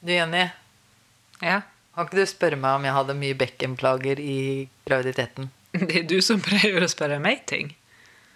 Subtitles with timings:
[0.00, 0.46] Du, Jenny,
[1.42, 1.60] Ja,
[1.96, 5.48] kan ikke du spørre meg om jeg hadde mye bekkenplager i graviditeten?
[5.88, 7.72] det er du som prøver å spørre meg ting.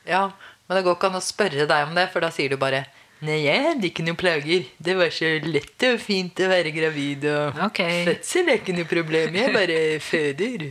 [0.08, 0.30] Ja,
[0.66, 2.86] men det går ikke an å spørre deg om det, for da sier du bare
[3.20, 4.62] Nei, jeg hadde ikke noen plager.
[4.80, 7.80] Det var så lett og fint å være gravid, og Ok.
[8.06, 9.34] fødsel er ikke noe problem.
[9.36, 10.64] Jeg bare føder.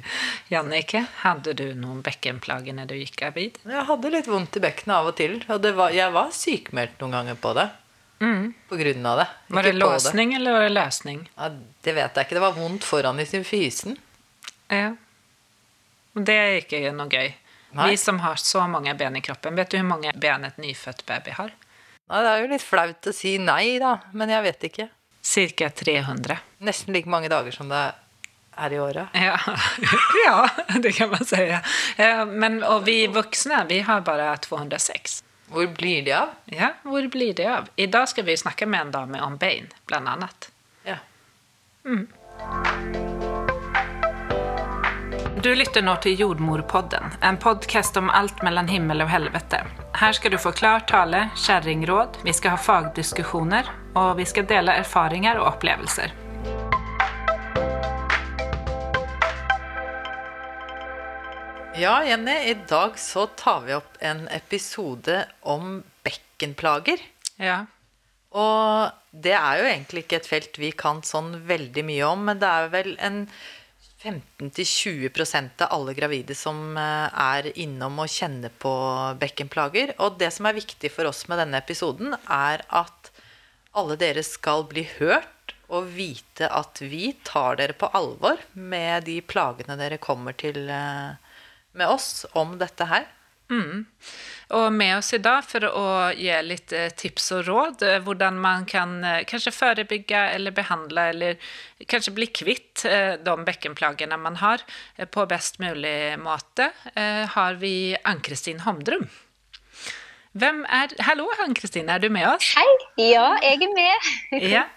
[0.50, 3.60] Jannicke, hadde du noen bekkenplager når du gikk gravid?
[3.70, 6.98] Jeg hadde litt vondt i bekkenet av og til, og det var, jeg var sykmeldt
[7.06, 7.68] noen ganger på det.
[8.70, 9.28] På grunn av det.
[9.48, 11.22] Var det låsning eller var det løsning?
[11.36, 11.50] Ja,
[11.82, 12.36] det vet jeg ikke.
[12.36, 13.96] Det var vondt foran i symfysen.
[13.96, 13.98] fysen.
[14.68, 14.96] Ja.
[16.14, 17.32] Det er ikke noe gøy.
[17.72, 17.92] Nei.
[17.92, 21.06] Vi som har så mange ben i kroppen, vet du hvor mange ben et nyfødt
[21.06, 21.52] baby har?
[22.10, 24.88] Nei, det er jo litt flaut å si nei, da, men jeg vet ikke.
[25.22, 26.40] Cirka 300.
[26.66, 27.84] Nesten like mange dager som det
[28.60, 29.14] er i året.
[29.14, 29.38] Ja,
[30.26, 30.50] ja
[30.82, 31.62] det kan man säga.
[31.98, 35.24] Eh, Men, og vi voksne, vi har bare 206.
[35.52, 36.30] Hvor blir de av?
[36.46, 37.70] Ja, hvor blir det av?
[37.76, 40.52] Idag skal vi snakke med en dame om bein, blant annet.
[40.84, 40.96] Ja.
[45.44, 49.64] Du lytter nå til Jordmorpodden, en podcast om alt mellom himmel og helvete.
[49.98, 54.78] Her skal du få klar tale, kjerringråd, vi skal ha fagdiskusjoner, og vi skal dele
[54.84, 56.14] erfaringer og opplevelser.
[61.80, 67.00] Ja, Jenny, i dag så tar vi opp en episode om bekkenplager.
[67.40, 67.62] Ja,
[68.36, 72.42] Og det er jo egentlig ikke et felt vi kan sånn veldig mye om, men
[72.42, 73.22] det er vel en
[74.04, 78.74] 15-20% av alle gravide som eh, er innom og kjenner på
[79.24, 79.96] bekkenplager.
[80.04, 83.12] Og det som er viktig for oss med denne episoden, er at
[83.72, 89.22] alle dere skal bli hørt og vite at vi tar dere på alvor med de
[89.24, 91.16] plagene dere kommer til eh,
[91.80, 93.08] med oss om dette her.
[94.50, 98.38] Og med oss i dag for å gi litt eh, tips og råd eh, hvordan
[98.42, 101.50] man kan eh, kanskje forebygge eller behandle eller
[101.90, 102.84] kanskje bli kvitt
[103.26, 104.62] de bekkenplagene man har
[105.14, 109.10] på best mulig måte, eh, har vi Ann-Kristin Homdrum.
[110.38, 112.52] Hvem er Hallo, Ann-Kristin, er du med oss?
[112.54, 112.68] Hei,
[113.02, 114.12] ja, jeg er med.
[114.54, 114.68] Ja.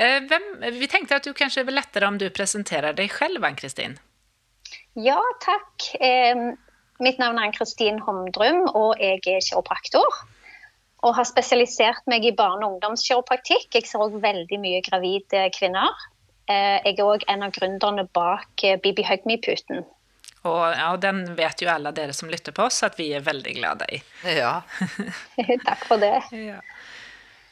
[0.00, 0.46] Eh, Hvem,
[0.78, 3.98] vi tenkte at du kanskje er lettere om du presenterer deg selv, Ann-Kristin.
[4.94, 5.88] Ja, takk.
[6.00, 6.52] Eh,
[7.00, 10.18] mitt navn er Ann-Kristin Homdrum, og jeg er kiropraktor.
[11.02, 13.72] Og har spesialisert meg i barne- og ungdomskiropraktikk.
[13.74, 15.90] Jeg ser òg veldig mye gravide kvinner.
[16.46, 19.84] Eh, jeg er òg en av gründerne bak Bibi Hug Me-puten.
[20.42, 23.22] Og, ja, og den vet jo alle dere som lytter på oss at vi er
[23.22, 24.02] veldig glade i.
[24.26, 24.62] Ja.
[25.68, 26.18] takk for det.
[26.34, 26.58] Ja.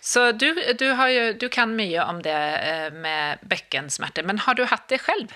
[0.00, 4.56] Så du, du, har jo, du kan mye om det eh, med bekkensmerter, men har
[4.56, 5.32] du hatt det selv?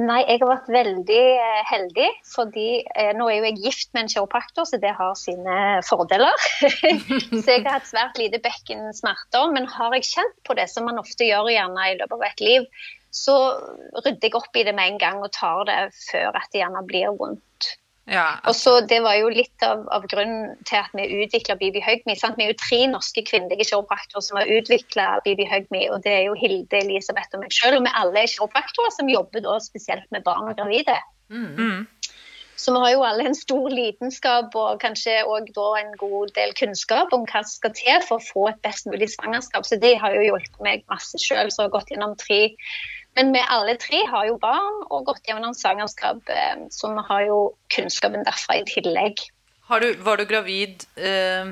[0.00, 4.06] Nei, jeg har vært veldig eh, heldig, fordi eh, nå er jo jeg gift med
[4.06, 6.46] en kiropraktor, så det har sine fordeler.
[7.42, 11.02] så jeg har hatt svært lite bekkensmerter, men har jeg kjent på det, som man
[11.02, 12.64] ofte gjør gjerne i løpet av et liv,
[13.12, 13.36] så
[13.98, 16.84] rydder jeg opp i det med en gang og tar det før at det gjerne
[16.88, 17.74] blir vondt.
[18.08, 21.82] Ja, Og så Det var jo litt av, av grunnen til at vi utvikla Bibi
[21.84, 22.16] Høgmi.
[22.18, 22.38] Sant?
[22.38, 25.84] Vi er jo tre norske kvinnelige kiropraktorer som har utvikla Bibi Høgmi.
[25.92, 27.78] Og det er jo Hilde, Elisabeth og meg sjøl.
[27.78, 30.96] Og vi alle er kiropraktorer som jobber da spesielt med barn og gravide.
[31.30, 31.86] Mm.
[32.60, 35.48] Så vi har jo alle en stor lidenskap og kanskje òg
[35.80, 39.08] en god del kunnskap om hva som skal til for å få et best mulig
[39.14, 39.64] svangerskap.
[39.64, 42.42] Så det har jo hjulpet meg masse sjøl, så jeg har gått gjennom tre
[43.16, 47.26] men vi alle tre har jo barn og gått gjennom svangerskap, eh, så vi har
[47.26, 47.38] jo
[47.74, 49.24] kunnskapen derfra i tillegg.
[49.70, 51.50] Har du, var du gravid eh,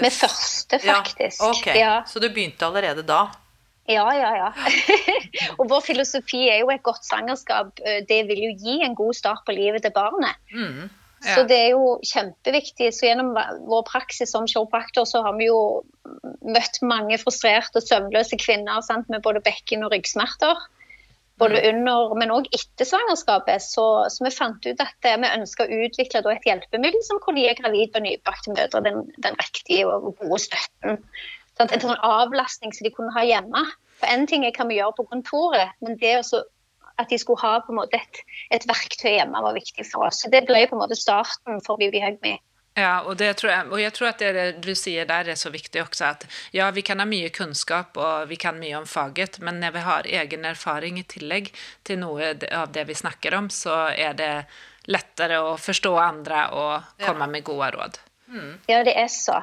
[0.00, 1.42] Med første, faktisk.
[1.42, 1.66] Ja, ok.
[1.74, 3.28] Ja, Så du begynte allerede da?
[3.90, 4.30] ja, ja.
[4.36, 4.50] ja.
[5.58, 7.80] og vår filosofi er jo et godt svangerskap.
[7.82, 10.38] eh, Det vil jo gi en god start på livet til barnet.
[10.54, 10.90] Mm.
[11.20, 12.90] Så det er jo kjempeviktig.
[12.96, 13.34] Så gjennom
[13.68, 15.82] vår praksis som kiropraktor så har vi jo
[16.40, 20.62] møtt mange frustrerte og søvnløse kvinner sant, med både bekken- og ryggsmerter.
[21.40, 23.64] Både under, men òg etter svangerskapet.
[23.64, 27.44] Så, så vi fant ut at eh, vi ønska å utvikle et hjelpemiddel som kunne
[27.44, 31.00] gi gravide og nybakte mødre den, den riktige og gode støtten.
[31.56, 33.64] Sånn, En sånn avlastning som de kunne ha hjemme.
[34.00, 36.44] For En ting er hva vi gjør på kontoret, men det også
[37.00, 38.22] at de skulle ha på en måte et,
[38.54, 40.22] et verktøy hjemme var viktig for oss.
[40.22, 42.38] Så Det ble på en måte starten for Bibi Hugme.
[42.78, 45.50] Ja, og, det tror jeg, og jeg tror at det du sier der er så
[45.50, 49.40] viktig også, at ja, vi kan ha mye kunnskap og vi kan mye om faget,
[49.42, 51.50] men når vi har egen erfaring i tillegg
[51.84, 54.32] til noe av det vi snakker om, så er det
[54.90, 58.00] lettere å forstå andre og komme med gode råd.
[58.68, 59.40] Ja, det er så.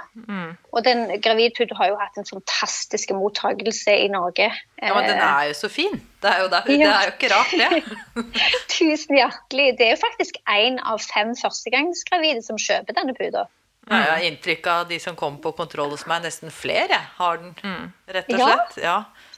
[0.71, 4.47] Og den gravidputen har jo hatt en fantastisk mottakelse i Norge.
[4.79, 5.97] Ja, men den er jo så fin.
[6.23, 6.93] Det er jo, der, det Ja.
[7.01, 8.23] er jo ikke rart, det.
[8.77, 9.77] Tusen hjertelig.
[9.77, 13.47] Det er jo faktisk én av fem førstegangsgravide som kjøper denne puta.
[13.87, 17.53] Jeg har inntrykk av de som kommer på kontroll hos meg, nesten flere har den,
[18.11, 18.79] rett og slett.
[18.83, 18.97] Ja.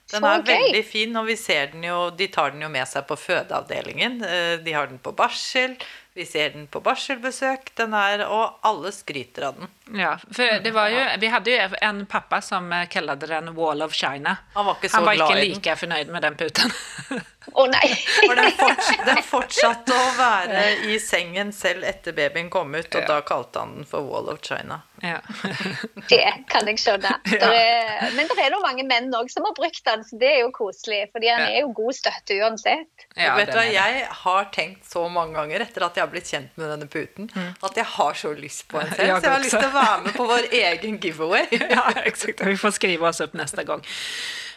[0.10, 0.56] Den er okay.
[0.58, 4.16] veldig fin, og vi ser den jo, de tar den jo med seg på fødeavdelingen.
[4.26, 5.76] Eh, De har den på barsel,
[6.20, 9.70] vi ser den på barselbesøk, den er, og alle skryter av den.
[9.94, 13.82] Ja, för det var ju, vi hadde jo en pappa som eh, kallade den Wall
[13.82, 14.38] of China.
[14.54, 16.72] Han var ikke så Han var ikke like fornøyd med den puten.
[17.50, 17.88] Å nei!
[18.28, 23.02] For den, forts den fortsatte å være i sengen selv etter babyen kom ut, og
[23.02, 23.08] Ja.
[23.08, 24.82] da kalte han den for Wall of China.
[25.02, 25.18] ja.
[26.10, 27.10] Det kan jeg skjønne.
[27.32, 27.40] Ja.
[27.42, 30.30] Der er, men det er jo mange menn òg som har brukt den, så det
[30.36, 31.08] er jo koselig.
[31.14, 31.48] Fordi han Ja.
[31.56, 33.08] er jo god støtte uansett.
[33.18, 33.66] ja vet du hva.
[33.66, 37.32] Jeg har tenkt så mange ganger etter at jeg har blitt kjent med denne puten,
[37.64, 39.00] at jeg har så lyst på en selv.
[39.08, 41.48] Jeg Så jeg har lyst til å være med på vår egen giveaway.
[41.70, 42.42] Ja, exakt.
[42.46, 43.84] Vi får skrive oss opp nästa gang.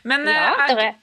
[0.02, 0.94] Men Ja, eh,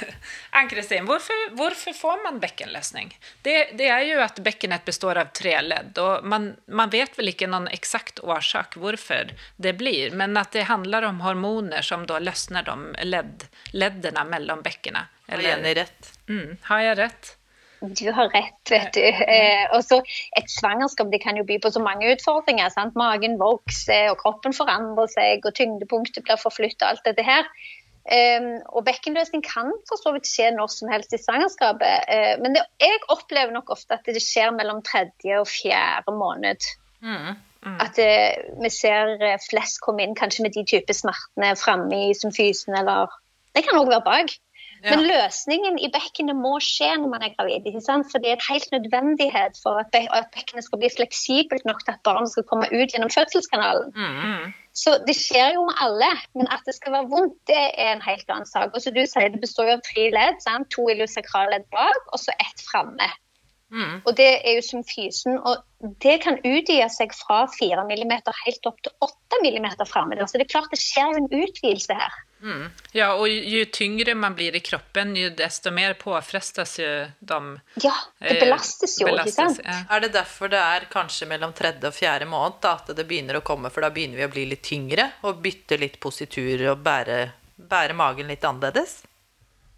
[0.50, 3.10] Ann-Kristin, hvorfor, hvorfor får man bekkenløsning?
[3.42, 7.32] Det, det er jo at bekkenet består av tre ledd, og man, man vet vel
[7.32, 12.20] ikke noen exakt årsak hvorfor det blir, men at det handler om hormoner som da
[12.22, 15.08] løsner de ledd, leddene mellom bäckena.
[15.26, 16.12] Har jeg rett.
[16.28, 17.34] Mm, har jeg rätt?
[17.84, 19.04] Du har rett, vet du.
[19.04, 20.00] Eh, og så
[20.38, 22.68] Et svangerskap det kan jo by på så mange utfordringer.
[22.72, 22.96] sant?
[22.96, 27.48] Magen vokser, og kroppen forandrer seg, og tyngdepunktet blir forflyttet, alt dette her.
[28.04, 32.04] Um, og bekkenløsning kan for så vidt skje når som helst i svangerskapet.
[32.12, 36.68] eh, men det, jeg opplever nok ofte at det skjer mellom tredje og fjerde måned.
[37.00, 37.36] Mm.
[37.80, 42.16] At eh, vi ser eh, flest komme inn kanskje med de type smertene framme i
[42.16, 43.08] symfysen, eller
[43.56, 44.36] Det kan òg være bak.
[44.84, 44.92] Ja.
[44.92, 47.64] Men løsningen i bekkenet må skje når man er gravid.
[47.70, 48.10] ikke sant?
[48.12, 51.80] For det er et helt nødvendighet for at, be at bekkenet skal bli fleksibelt nok
[51.86, 53.94] til at barnet skal komme ut gjennom fødselskanalen.
[53.96, 54.52] Mm.
[54.76, 58.04] Så det skjer jo med alle, men at det skal være vondt, det er en
[58.04, 58.74] helt annen sak.
[58.74, 60.40] Og som du sier, Det består jo av tre ledd.
[60.44, 60.68] sant?
[60.76, 63.08] To iliosakralledd bak, og så ett framme.
[63.72, 64.02] Mm.
[64.04, 65.38] Og det er jo symfysen.
[65.40, 65.62] Og
[66.02, 68.12] det kan utvide seg fra 4 mm
[68.44, 70.18] helt opp til 8 mm framme.
[70.26, 72.22] Så det er klart det skjer jo en utvidelse her.
[72.44, 72.66] Mm.
[72.92, 77.38] Ja, og ju, ju tyngre man blir i kroppen, jo desto mer påfrestes jo de...
[77.80, 79.62] Ja, det eh, belastes jo, ikke sant?
[79.64, 79.78] ja.
[79.88, 83.40] Er det derfor det er kanskje mellom tredje og fjerde måned da, at det begynner
[83.40, 86.84] å komme, for da begynner vi å bli litt tyngre og bytte litt positur og
[86.84, 87.18] bære,
[87.56, 89.00] bære magen litt annerledes?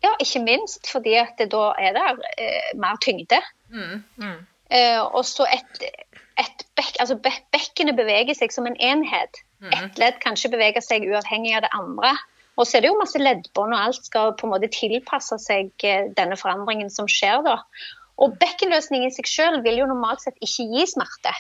[0.07, 2.05] Ja, ikke minst fordi at det da er det
[2.39, 3.41] eh, mer tyngde.
[3.75, 4.05] Mm.
[4.71, 5.83] Eh, og så et,
[6.39, 9.43] et bekk, altså be bekkenet beveger seg som en enhet.
[9.73, 12.15] Ett ledd kan ikke bevege seg uavhengig av det andre.
[12.57, 15.73] Og så er det jo masse leddbånd, og alt skal på en måte tilpasse seg
[15.85, 17.59] eh, denne forandringen som skjer da.
[18.23, 21.35] Og bekkenløsning i seg selv vil jo normalt sett ikke gi smerte.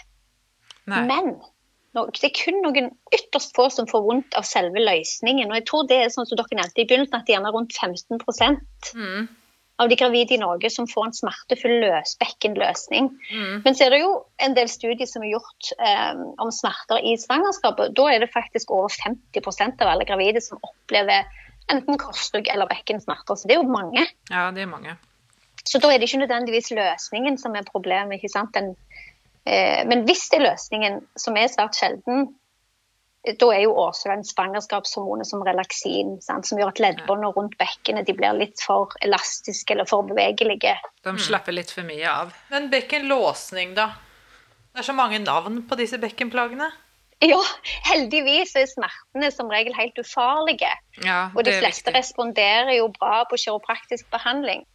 [0.92, 1.06] Nei.
[1.08, 1.30] Men
[2.12, 5.48] det er kun noen ytterst få som får vondt av selve løsningen.
[5.48, 7.72] Og jeg tror det er sånn som dere nevnte i begynnelsen, at det er rundt
[7.72, 8.20] 15
[8.94, 9.28] Mm.
[9.78, 13.10] av de gravide i Norge som får en smertefull løsbekkenløsning.
[13.32, 13.62] Mm.
[13.64, 17.16] Men så er det jo en del studier som er gjort eh, om smerter i
[17.20, 17.92] svangerskapet.
[17.96, 21.28] Da er det faktisk over 50% av alle gravide som opplever
[21.72, 23.36] enten korsrygg eller bekkensmerter.
[23.36, 24.06] Så det er jo mange.
[24.30, 24.96] Ja, det er mange.
[25.66, 28.16] Så da er det ikke nødvendigvis løsningen som er problemet.
[28.20, 28.54] ikke sant?
[28.54, 28.76] Den,
[29.86, 32.28] men hvis det er løsningen, som er svært sjelden,
[33.26, 36.46] eh, da er jo årsaken svangerskapshormonet som relaksin, sant?
[36.46, 40.76] som gjør at leddbåndene rundt bekkenet blir litt for elastiske eller for bevegelige.
[41.06, 42.34] De slapper litt for mye av.
[42.50, 43.92] Men bekkenlåsning, da?
[44.72, 46.68] Det er så mange navn på disse bekkenplagene.
[47.24, 47.38] Ja,
[47.88, 50.68] heldigvis er smertene som regel helt ufarlige.
[51.00, 51.94] Ja, Og de fleste viktig.
[51.96, 54.66] responderer jo bra på kiropraktisk behandling.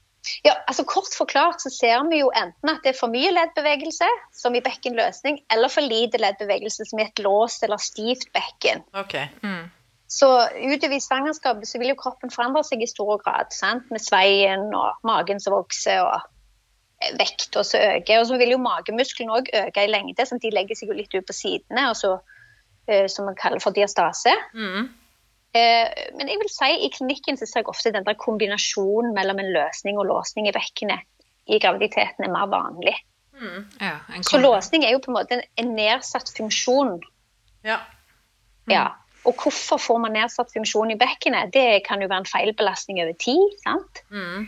[0.46, 4.08] Ja, altså Kort forklart så ser vi jo enten at det er for mye leddbevegelse,
[4.38, 8.84] som i bekkenløsning, eller for lite leddbevegelse, som i et låst eller stivt bekken.
[8.94, 9.18] Ok.
[9.42, 9.72] Mm.
[10.12, 13.54] Så utover i svangerskapet så vil jo kroppen forandre seg i stor grad.
[13.56, 13.88] sant?
[13.92, 16.28] Med sveien og magen som vokser og
[17.20, 18.20] vekta som øker.
[18.20, 20.98] Og så vil jo magemusklene òg øke i lengde, sånn at de legger seg jo
[20.98, 22.18] litt ut på sidene, og så,
[22.92, 24.36] uh, som man kaller for diastase.
[24.54, 24.92] Mm.
[25.51, 29.41] Eh, men jeg vil si i klinikken så ser jeg ofte den der kombinasjonen mellom
[29.43, 31.03] en løsning og låsning i bekkenet
[31.51, 32.96] i graviditeten er mer vanlig.
[33.36, 33.65] Mm.
[33.81, 37.00] Ja, Så låsning er jo på en måte en, en nedsatt funksjon.
[37.67, 37.81] Ja.
[38.70, 38.88] Ja.
[39.27, 41.51] Og hvorfor får man nedsatt funksjon i bekkenet?
[41.53, 43.58] Det kan jo være en feilbelastning over tid.
[43.65, 44.03] sant?
[44.10, 44.48] Mm.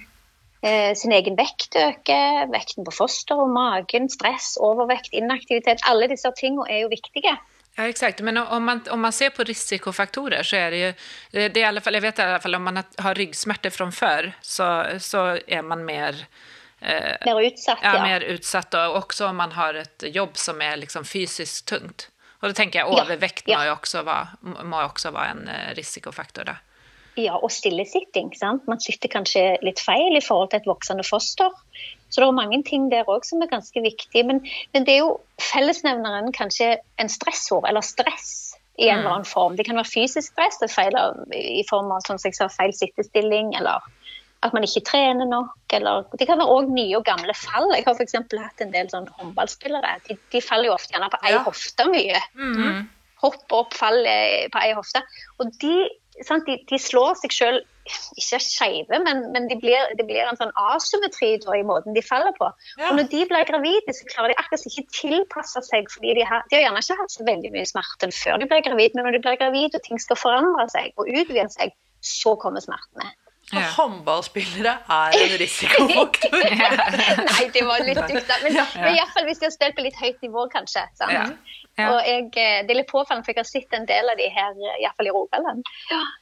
[0.63, 5.83] Eh, sin egen vekt øker, vekten på foster og magen, stress, overvekt, inaktivitet.
[5.89, 7.36] Alle disse tingene er jo viktige.
[7.75, 8.22] Ja, exakt.
[8.22, 10.94] Men om man, om man ser på risikofaktorer så är det ju,
[11.50, 14.34] det i alla fall, jag vet i alla fall om man har- ryggsmärtor från förr
[14.42, 16.25] så, så är man mer,
[16.82, 18.03] eh, Mer utsatt, ja, ja.
[18.03, 22.10] mer utsatt och också om man har ett jobb som är liksom fysiskt tungt.
[22.39, 23.06] Och då tänker jag Ja,
[23.46, 23.58] ja.
[23.58, 24.27] må jo også være
[24.63, 26.56] må også være en eh, risikofaktor Da.
[27.15, 28.36] Ja, og stillesitting.
[28.36, 28.68] sant?
[28.68, 31.50] Man sitter kanskje litt feil i forhold til et voksende foster.
[32.13, 34.22] Så det er mange ting der òg som er ganske viktige.
[34.29, 34.43] Men,
[34.74, 38.51] men det er jo fellesnevneren kanskje en stressord, eller stress.
[38.74, 39.53] i en eller annen form.
[39.58, 40.96] Det kan være fysisk stress det feil
[41.38, 43.84] i form av som jeg sa, feil sittestilling, eller
[44.41, 45.53] at man ikke trener nok.
[45.77, 47.70] Eller, det kan være òg nye og gamle fall.
[47.75, 48.17] Jeg har f.eks.
[48.34, 49.93] hatt en del sånn håndballspillere.
[50.08, 51.43] De, de, faller jo ofte gjerne på ei Ja.
[51.46, 52.24] hofte mye.
[52.34, 52.82] Mm.
[53.22, 55.03] Hopper opp, faller på ei hofte.
[55.38, 55.77] Og de,
[56.25, 57.62] sant, de, de slår seg sjøl
[58.20, 62.04] ikke skeive, men, men det blir, det blir en sånn asymmetri da, i måten de
[62.06, 62.50] faller på.
[62.80, 62.90] Ja.
[62.90, 65.90] Og når de blir gravide, så klarer de akkurat ikke tilpasse seg.
[65.94, 68.63] fordi de har, de har gjerne ikke hatt så veldig mye smerte før de blir
[68.66, 72.36] gravid, men når de blir gravid og ting skal forandre seg og utvide seg, så
[72.40, 73.12] kommer smertene.
[73.51, 73.59] Ja.
[73.75, 76.38] håndballspillere er en risikofaktor.
[77.33, 78.38] Nei, det var litt dypt, da.
[78.43, 78.65] Men, Ja.
[78.75, 80.85] men iallfall hvis de har spilt på litt høyt nivå, kanskje.
[80.97, 81.12] Sant?
[81.12, 81.25] Ja.
[81.75, 81.88] Ja.
[81.89, 84.27] Og jeg, eh, det er litt påfallende, for jeg har sett en del av de
[84.29, 85.69] her, iallfall i Rogaland.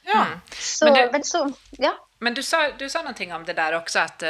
[0.08, 0.22] Ja.
[0.56, 1.42] Så, Men men, så,
[1.78, 1.92] ja.
[2.24, 4.22] Men du sa, du sa någonting om det der også, at,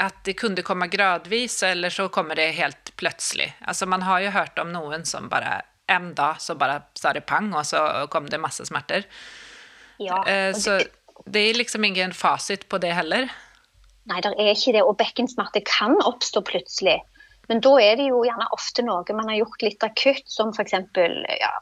[0.00, 3.50] at det kunne komme gradvis eller så kommer det helt plutselig.
[3.68, 7.24] Altså, man har jo hørt om noen som bare en dag så bare sa det
[7.26, 9.04] pang og så kom det masse smerter.
[10.00, 10.22] ja.
[10.26, 10.88] Eh, og så det,
[11.32, 13.30] det er liksom ingen fasit på det heller.
[14.10, 14.84] nei, det er ikke det.
[14.86, 16.98] Og bekkensmerte kan oppstå plutselig.
[17.50, 20.76] Men da er det jo gjerne ofte noe man har gjort litt akutt, som f.eks.
[21.40, 21.52] Ja,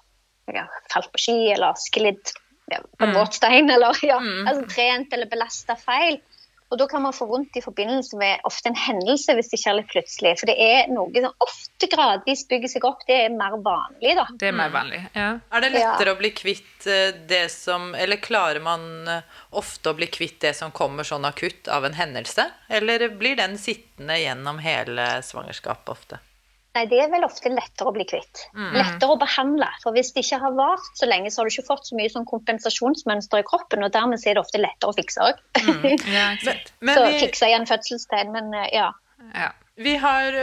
[0.53, 2.33] ja, falt på ski eller sklidd
[2.69, 6.21] ja, på en våt stein, eller ja, altså, trent eller belasta feil.
[6.69, 9.71] Og da kan man få vondt i forbindelse med ofte en hendelse hvis det ikke
[9.71, 10.35] er litt plutselig.
[10.41, 13.07] For det er noe som ofte gradvis bygger seg opp.
[13.09, 14.27] Det er mer vanlig, da.
[14.41, 15.31] Det er mer vanlig, Ja.
[15.49, 19.97] Er det lettere å bli kvitt eh, det som Eller klarer man eh, ofte å
[19.97, 22.51] bli kvitt det som kommer sånn akutt av en hendelse?
[22.69, 26.21] Eller blir den sittende gjennom hele svangerskapet ofte?
[26.77, 28.45] Nei, det er vel ofte lettere å bli kvitt.
[28.55, 29.67] Lettere å behandle.
[29.83, 32.11] For hvis det ikke har vart så lenge, så har du ikke fått så mye
[32.13, 35.41] sånn kompensasjonsmønster i kroppen, og dermed er det ofte lettere å fikse òg.
[36.13, 38.93] Ja, så vi, fikse igjen fødselstegn, men eh, ja.
[39.35, 39.49] Ja.
[39.75, 40.37] vi, har,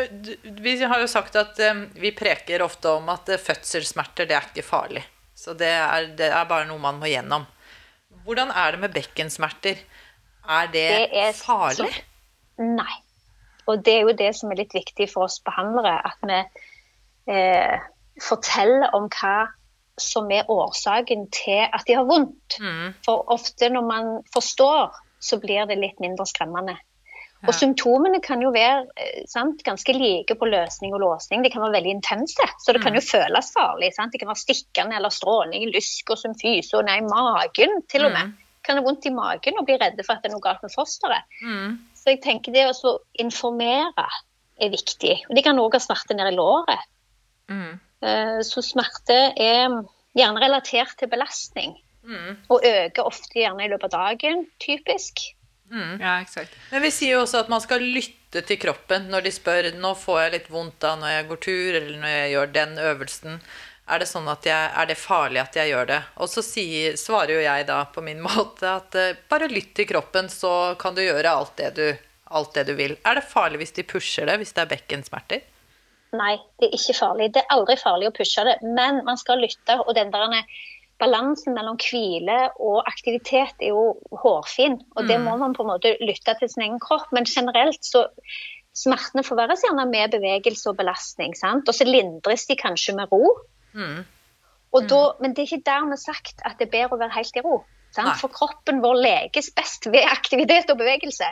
[0.44, 4.50] vi har jo sagt at um, vi preker ofte om at eh, fødselssmerter, det er
[4.50, 5.06] ikke farlig.
[5.36, 7.48] Så det er, det er bare noe man må gjennom.
[8.26, 9.80] Hvordan er det med bekkensmerter?
[10.46, 11.94] Er det, Det er farlig?
[12.60, 13.05] Nei.
[13.68, 16.40] Og det er jo det som er litt viktig for oss behandlere, at vi
[17.34, 17.86] eh,
[18.22, 19.38] forteller om hva
[20.02, 22.60] som er årsaken til at de har vondt.
[23.06, 24.92] For ofte når man forstår,
[25.24, 26.76] så blir det litt mindre skremmende.
[27.46, 31.44] Og symptomene kan jo være eh, sant, ganske like på løsning og låsning.
[31.46, 33.92] De kan være veldig intense, så det kan jo føles farlig.
[33.94, 34.14] Sant?
[34.14, 38.34] Det kan være stikkende eller stråling, lysk og symfyse og nei, magen til og med.
[38.66, 40.74] Kan ha vondt i magen og bli redde for at det er noe galt med
[40.74, 41.28] fosteret.
[42.06, 44.06] Så jeg tenker det å informere
[44.62, 45.16] er viktig.
[45.26, 46.86] Og de kan òg ha smerte nede i låret.
[47.50, 47.80] Mm.
[48.06, 49.74] Eh, Så smerte er
[50.14, 51.74] gjerne relatert til belastning.
[52.54, 55.24] Og øker ofte gjerne i løpet av dagen, typisk.
[55.98, 56.54] ja, exakt.
[56.70, 59.96] Men vi sier jo også at man skal lytte til kroppen når de spør nå
[59.98, 63.40] får jeg litt vondt da når jeg går tur, eller når jeg gjør den øvelsen.
[63.86, 66.00] Er det, sånn at jeg, er det farlig at jeg gjør det?
[66.24, 69.90] Og så sier, svarer jo jeg da på min måte at eh, bare lytt til
[69.90, 71.88] kroppen, så kan du gjøre alt det du,
[72.34, 72.96] alt det du vil.
[73.06, 75.44] Er det farlig hvis de pusher det, hvis det er bekkensmerter?
[76.16, 77.34] Nei, det er ikke farlig.
[77.36, 79.78] Det er aldri farlig å pushe det, men man skal lytte.
[79.84, 80.34] Og den der
[81.02, 85.98] balansen mellom hvile og aktivitet er jo hårfin, og det må man på en måte
[86.00, 87.12] lytte til sin egen kropp.
[87.14, 88.08] Men generelt så
[88.76, 91.70] Smertene forverres gjerne med bevegelse og belastning, sant?
[91.72, 93.30] og så lindres de kanskje med ro.
[94.76, 97.38] Og da, men det er ikke dermed sagt at det er bedre å være helt
[97.40, 97.62] i ro.
[97.96, 98.18] Sant?
[98.20, 101.30] For kroppen vår leges best ved aktivitet og bevegelse.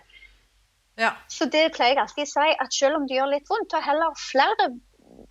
[0.96, 1.10] Ja.
[1.28, 3.82] Så det pleier jeg alltid å si, at selv om det gjør litt vondt, ta
[3.84, 4.70] heller flere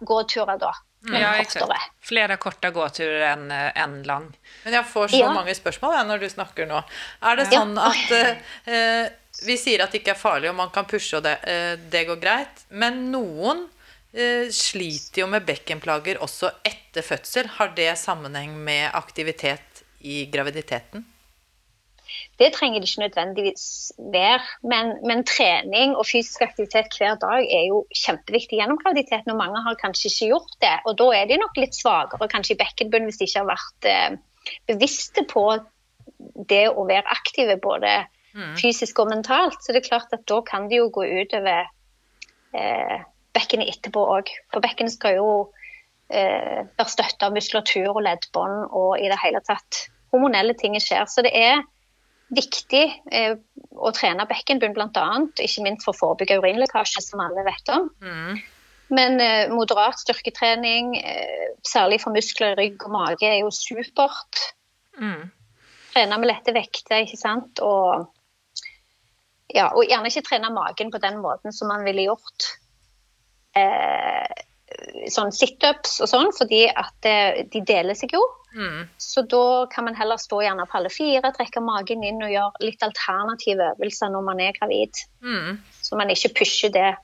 [0.05, 0.73] gåturer da.
[1.09, 1.79] Men Ja, kortere.
[2.01, 4.29] Flere korte gåturer än eh, en lang.
[4.65, 5.33] Men jeg får så Ja.
[5.33, 6.83] mange spørsmål jeg, når du snakker nå.
[7.23, 7.59] Er det Ja.
[7.61, 9.09] sånn at eh, eh,
[9.43, 12.07] Vi sier at det ikke er farlig, og man kan pushe, og det, eh, det
[12.07, 12.61] går greit.
[12.71, 13.69] Men noen
[14.53, 17.49] sliter jo med bekkenplager også etter fødsel.
[17.57, 21.07] Har det sammenheng med aktivitet i graviditeten?
[22.39, 27.65] Det trenger det ikke nødvendigvis være, men, men trening og fysisk aktivitet hver dag er
[27.71, 30.75] jo kjempeviktig gjennom graviditeten, og mange har kanskje ikke gjort det.
[30.87, 33.89] Og da er de nok litt svakere kanskje i bekkenbunnen hvis de ikke har vært
[33.93, 34.19] eh,
[34.69, 35.47] bevisste på
[36.53, 38.03] det å være aktive både
[38.59, 39.61] fysisk og mentalt.
[39.63, 41.69] Så det er klart at da kan det jo gå utover
[42.57, 42.99] eh,
[43.37, 44.31] bekkenet etterpå òg.
[44.53, 45.29] For bekkenet skal jo
[46.13, 51.07] eh, være støtta av muskulatur og leddbånd og i det hele tatt hormonelle ting skjer.
[51.09, 51.63] Så det er
[52.33, 53.37] viktig eh,
[53.73, 55.07] å trene bekkenbunn bl.a.,
[55.45, 57.91] ikke minst for å forebygge urinlekkasje, som alle vet om.
[58.93, 64.43] Men eh, moderat styrketrening, eh, særlig for muskler i rygg og mage, er jo supert.
[65.01, 65.31] Mm.
[65.93, 67.61] Trene med lette vekter, ikke sant.
[67.65, 68.09] Og,
[69.53, 72.53] ja, og gjerne ikke trene magen på den måten som man ville gjort
[73.59, 74.43] eh,
[75.13, 78.23] sånn situps og sånn, fordi at eh, de deler seg jo.
[78.53, 78.85] Mm.
[79.01, 82.67] Så da kan man heller stå gjerne på alle fire, trekke magen inn og gjøre
[82.67, 85.03] litt alternative øvelser når man er gravid.
[85.25, 85.59] Mm.
[85.81, 86.95] Så man ikke pusher det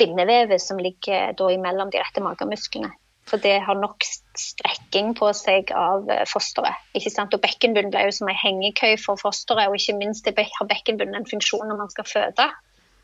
[0.00, 2.92] bindevevet som ligger da imellom de rette magemusklene.
[3.26, 4.04] For det har nok
[4.38, 6.78] strekking på seg av eh, fosteret.
[6.94, 7.34] ikke sant?
[7.34, 11.18] Og bekkenbunnen blir jo som en hengekøy for fosteret, og ikke minst det har bekkenbunnen
[11.18, 12.46] en funksjon når man skal føde.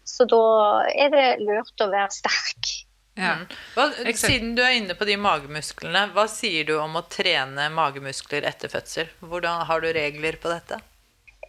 [0.05, 0.45] Så da
[0.91, 2.73] er det lurt å være sterk.
[3.19, 3.35] Ja.
[3.75, 8.47] Hva, siden du er inne på de magemusklene, hva sier du om å trene magemuskler
[8.49, 9.11] etter fødsel?
[9.21, 10.81] Hvordan Har du regler på dette?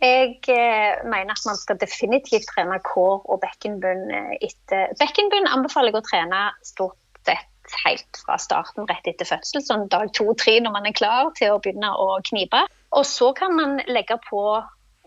[0.03, 5.93] Jeg eh, mener at man skal definitivt trene kår og bekkenbunn eh, etter Bekkenbunn anbefaler
[5.93, 10.75] jeg å trene stort sett helt fra starten, rett etter fødsel, sånn dag to-tre når
[10.75, 12.65] man er klar til å begynne å knipe.
[12.91, 14.43] Og så kan man legge på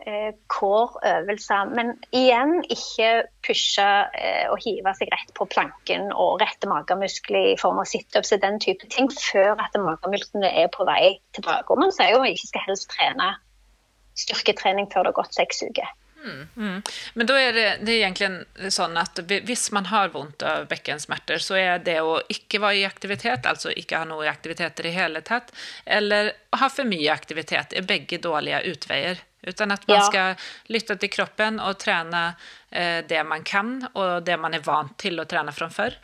[0.06, 3.10] eh, kårøvelser, men igjen ikke
[3.46, 8.34] pushe eh, og hive seg rett på planken og rette magemuskler i form av situps
[8.36, 11.68] og den type ting før at magemusklene er på vei tilbake.
[11.72, 13.34] Og man sier jo at man ikke skal helst trene
[14.16, 15.94] styrketrening før det har gått seks uker.
[16.56, 16.82] Mm.
[17.14, 21.38] Men da er det, det er egentlig sånn at hvis man har vondt av bekkensmerter,
[21.42, 25.22] så er det å ikke være i aktivitet, altså ikke ha noe aktiviteter i hele
[25.26, 25.52] tatt,
[25.84, 29.22] eller ha for mye aktivitet, er begge dårlige utveier.
[29.46, 30.06] Utan at man Ja.
[30.10, 30.36] skal
[30.74, 32.34] lytte til kroppen og trene
[32.72, 35.94] eh, det man kan, og det man er vant til å trene fra før.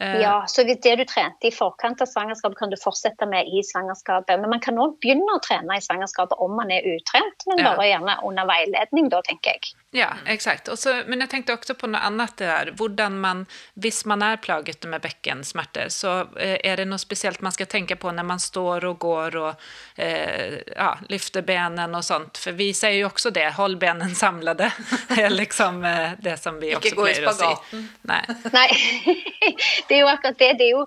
[0.00, 3.46] Eh, Ja, så hvis det du trente i forkant av svangerskapet, kan du fortsette med
[3.46, 4.40] i svangerskapet.
[4.40, 7.74] Men man kan òg begynne å trene i svangerskapet om man er utrent, men Ja.
[7.76, 9.74] bare gjerne under veiledning, da, tenker jeg.
[9.92, 10.68] Ja, exakt.
[10.68, 12.70] Och men jeg tenkte også på noe annet der.
[12.78, 17.66] Hvordan man, hvis man er plaget med bekkensmerter, så er det noe speciellt man skal
[17.66, 19.54] tenke på når man står og går og
[19.96, 22.38] eh, ja, lyfter benen og sånt?
[22.38, 24.70] For vi sier jo også det, Hold benen samlade.
[25.10, 27.50] Det er liksom eh, det som vi også gå pleier å si.
[27.50, 27.88] spagaten.
[28.02, 28.24] Nej.
[28.54, 28.68] Nei,
[29.90, 30.52] det er jo akkurat det.
[30.60, 30.86] det er jo,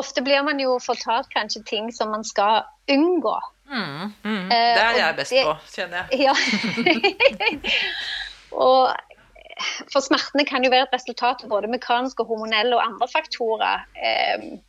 [0.00, 3.36] ofte blir man jo fortalt kanskje ting som man skal unngå.
[3.70, 4.14] Mm.
[4.24, 4.48] mm.
[4.50, 6.26] Det er jeg best det- på, kjenner jeg.
[6.26, 6.34] Ja.
[8.66, 8.96] og
[9.92, 13.86] for smertene kan jo være et resultat av både mekaniske, hormonelle og andre faktorer.
[14.40, 14.60] Um,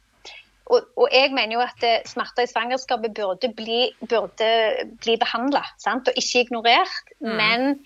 [0.72, 4.52] og, og jeg mener jo at eh, smerter i svangerskapet burde bli, burde
[5.04, 7.12] bli behandla og ikke ignorert.
[7.20, 7.82] Men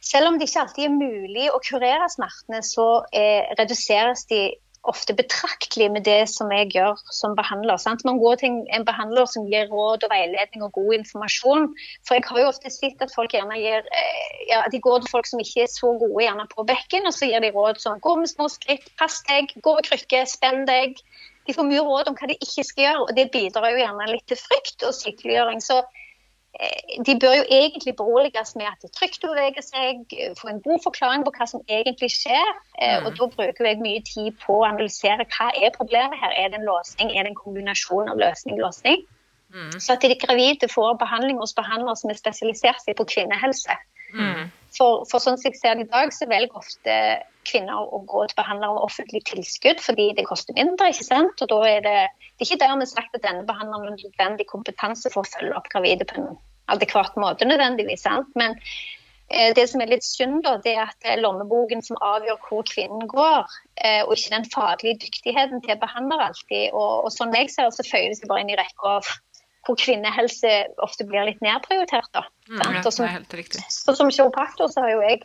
[0.00, 4.40] selv om det ikke alltid er mulig å kurere smertene, så eh, reduseres de
[4.86, 7.78] ofte betraktelig med det som jeg gjør som behandler.
[7.80, 8.04] Sant?
[8.06, 11.68] Man går til en, behandler som gir råd og veiledning og god informasjon.
[12.06, 15.12] For jeg har jo ofte sett at folk gjerne gir eh, ja, de går til
[15.14, 18.02] folk som ikke er så gode gjerne på bekken, og så gir de råd som
[18.02, 21.00] gå med små skritt, pass deg, gå med krykke, spenn deg.
[21.46, 24.10] De får mye råd om hva de ikke skal gjøre, og det bidrar jo gjerne
[24.10, 25.62] litt til frykt og sykeliggjøring.
[25.62, 25.82] Så
[27.06, 30.48] de bør jo egentlig beroliges med at det er trygt å bevege seg, eh, få
[30.48, 32.52] en god forklaring på hva som egentlig skjer.
[32.80, 36.32] Eh, Og da bruker jeg mye tid på å analysere hva er problemet her.
[36.32, 39.04] Er det en låsning, er det en kombinasjon av løsning og låsning?
[39.78, 43.76] Så at de gravide får behandling hos behandlere som er spesialisert seg på kvinnehelse.
[44.76, 46.96] For, for sånn som jeg ser det i dag, så velger ofte
[47.46, 50.90] kvinner å gå til behandlere med offentlig tilskudd fordi det koster mindre.
[50.92, 51.40] ikke sant?
[51.44, 51.96] Og da er det,
[52.34, 55.70] det er ikke dermed sagt at denne behandleren har nødvendig kompetanse for å følge opp
[55.72, 56.30] gravide på en
[56.72, 58.02] adekvat måte nødvendigvis.
[58.04, 58.32] sant?
[58.38, 58.56] Men
[59.30, 62.40] eh, det som er litt synd, da, det er at det er lommeboken som avgjør
[62.48, 66.72] hvor kvinnen går, eh, og ikke den faglige dyktigheten til behandler alltid.
[66.72, 69.14] Og, og sånn jeg ser det, så føyer det seg bare inn i rekka av
[69.66, 70.52] hvor kvinnehelse
[70.82, 72.08] ofte blir litt nedprioritert.
[72.14, 72.22] da.
[72.48, 73.64] Mm, Ja, Og som det helt riktig.
[73.68, 75.22] så som kiropraktor så har jo jeg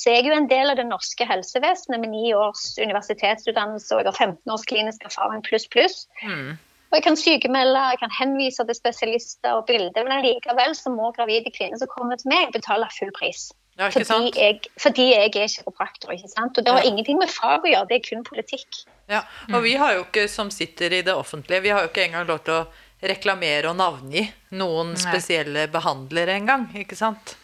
[0.00, 4.00] så jeg er jo en del av det norske helsevesenet med ni års universitetsutdannelse og
[4.02, 6.06] jeg har 15 års klinisk erfaring pluss pluss.
[6.24, 6.56] Mm.
[6.90, 11.12] Og jeg kan sykemelde, jeg kan henvise til spesialister og bilder, men likevel så må
[11.14, 13.52] gravide kvinner som kommer til meg, betale full pris.
[13.78, 14.36] Ja, ikke Fordi sant?
[14.36, 16.10] jeg, fordi jeg er kiropraktor.
[16.16, 16.58] ikke sant?
[16.58, 16.88] Og det har Ja.
[16.90, 18.82] ingenting med fag å gjøre, det er kun politikk.
[19.08, 19.20] Ja,
[19.54, 22.26] og vi har jo ikke, som sitter i det offentlige, vi har jo ikke engang
[22.26, 22.66] lov til å
[23.02, 24.24] reklamere og navngi
[24.58, 25.02] noen Nei.
[25.02, 27.36] spesielle behandlere engang, ikke sant?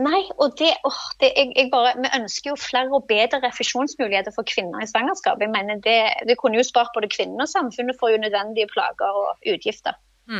[0.00, 4.32] Nei, og det, åh, det jeg, jeg bare, Vi ønsker jo flere og bedre refusjonsmuligheter
[4.34, 5.42] for kvinner i svangerskap.
[5.42, 5.98] Jeg mener det,
[6.28, 9.98] det kunne jo spart både kvinnen og samfunnet for unødvendige plager og utgifter.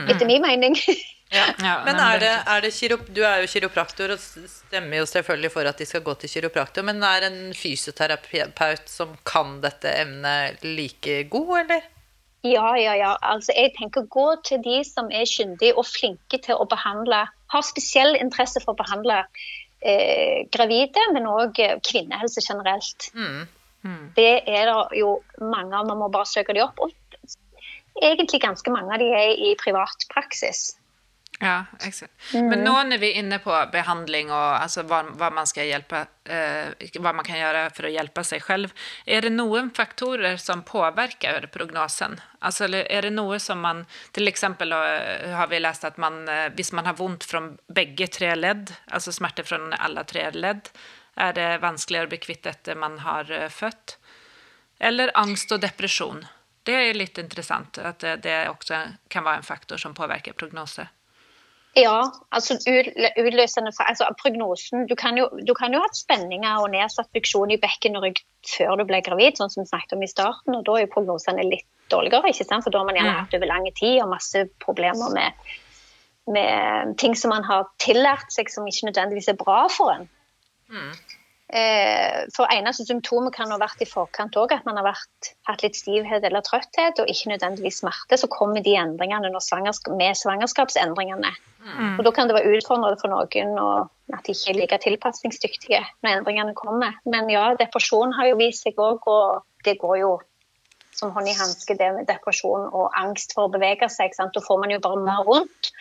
[0.08, 0.78] Etter min mening.
[1.32, 1.46] Ja.
[1.64, 5.06] Ja, men er det er er det kirop, Du er jo kiropraktor og stemmer jo
[5.08, 9.88] selvfølgelig for at de skal gå til kiropraktor, men er en fysioterapeut som kan dette
[10.02, 11.88] emnet like god, eller?
[12.42, 13.16] Ja, ja, ja.
[13.22, 17.66] Altså, jeg tenker gå til de som er kyndige og flinke til å behandle, har
[17.66, 19.20] spesiell interesse for å behandle
[19.80, 23.12] eh, gravide, men òg kvinnehelse generelt.
[23.14, 23.46] Mm.
[24.16, 26.82] Det er det jo mange av, man må bare søke de opp.
[26.82, 26.90] Og
[28.02, 30.72] egentlig ganske mange av de er i privat praksis.
[31.42, 32.12] Ja, exakt.
[32.32, 36.90] Men nå når vi er inne på behandling og altså, hva, hva, man hjelpe, eh,
[37.02, 41.48] hva man kan gjøre for å hjelpe seg selv, er det noen faktorer som påvirker
[41.50, 42.14] prognosen?
[42.38, 43.82] Altså, er det noe som man
[44.14, 48.06] Til eksempel eh, har vi lest at man, eh, hvis man har vondt fra begge
[48.06, 50.70] tre ledd, altså smerter fra alle tre ledd,
[51.18, 53.98] er det vanskeligere å bli kvitt etter man har eh, født?
[54.78, 56.22] Eller angst og depresjon?
[56.62, 60.86] Det er litt interessant at det, det også kan være en faktor som påvirker prognose.
[61.72, 67.08] Ja, altså utløsende altså prognosen du kan, jo, du kan jo ha spenninger og nedsatt
[67.16, 70.10] funksjon i bekken og rygg før du ble gravid, sånn som vi snakket om i
[70.10, 70.58] starten.
[70.58, 72.66] og Da er jo prognosene litt dårligere, ikke sant?
[72.66, 75.48] for da har man gjerne hatt over lang tid og masse problemer med,
[76.36, 80.08] med ting som man har tillært seg som ikke nødvendigvis er bra for en.
[80.68, 80.92] Mm.
[81.52, 85.60] Eh, for eneste symptomet kan ha vært i forkant òg, at man har vært, hatt
[85.60, 88.16] litt stivhet eller trøtthet, og ikke nødvendigvis smerte.
[88.16, 91.34] Så kommer de endringene svangersk med svangerskapsendringene.
[91.62, 91.98] Mm.
[91.98, 95.82] Og Da kan det være utfordrende for noen og at de ikke er like tilpasningsdyktige
[96.02, 96.96] når endringene kommer.
[97.04, 100.12] Men ja, depresjon har jo vist seg òg, og det går jo
[100.92, 104.16] som hånd i hanske, det med depresjon og angst for å bevege seg.
[104.16, 104.34] Sant?
[104.36, 105.72] Da får man jo bare mer vondt.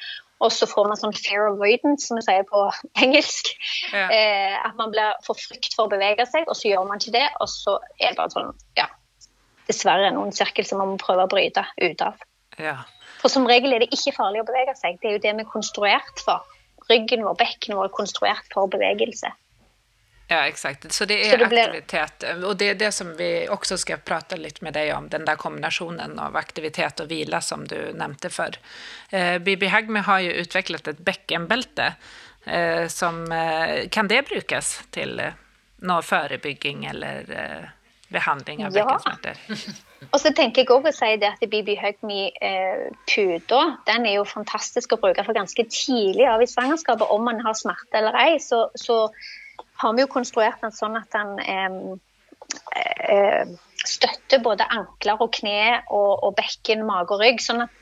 [0.41, 2.63] Og så får man sånn fair avoidance, som vi sier på
[3.03, 3.51] engelsk.
[3.93, 4.07] Ja.
[4.09, 7.15] Eh, at man blir for frykt for å bevege seg, og så gjør man ikke
[7.19, 7.27] det.
[7.43, 8.89] Og så er det bare sånn, ja
[9.69, 12.17] Dessverre noen sirkel som man må prøve å bryte ut av.
[12.59, 12.81] Ja.
[13.21, 14.97] For som regel er det ikke farlig å bevege seg.
[14.99, 16.43] Det er jo det vi er konstruert for.
[16.89, 19.29] Ryggen vår, bekken vår er konstruert for bevegelse.
[20.31, 20.93] Ja, exakt.
[20.93, 21.59] Så det är så det blir...
[21.59, 22.23] aktivitet.
[22.45, 25.35] Och det är det som vi också ska prata lite med dig om, den där
[25.35, 28.55] kombinationen av aktivitet och vila som du nämnde för.
[29.09, 31.93] Eh, Bibi Hagme har ju utvecklat ett bäckenbälte.
[32.45, 35.33] Eh, som, eh, kan det brukes til eh,
[35.81, 37.67] noe forebygging eller eh,
[38.07, 38.99] behandling av ja.
[40.11, 44.23] Og så tenker jeg også å si det at BB Hugme-puta eh, den er jo
[44.25, 47.11] fantastisk å bruke for ganske tidlig av i svangerskapet.
[47.11, 49.03] Om man har smerte eller ei, så, så
[49.81, 51.99] har vi jo konstruert den sånn at den
[53.09, 57.41] eh, støtter både ankler og kne og, og, bekken, mage og rygg.
[57.43, 57.79] sånn at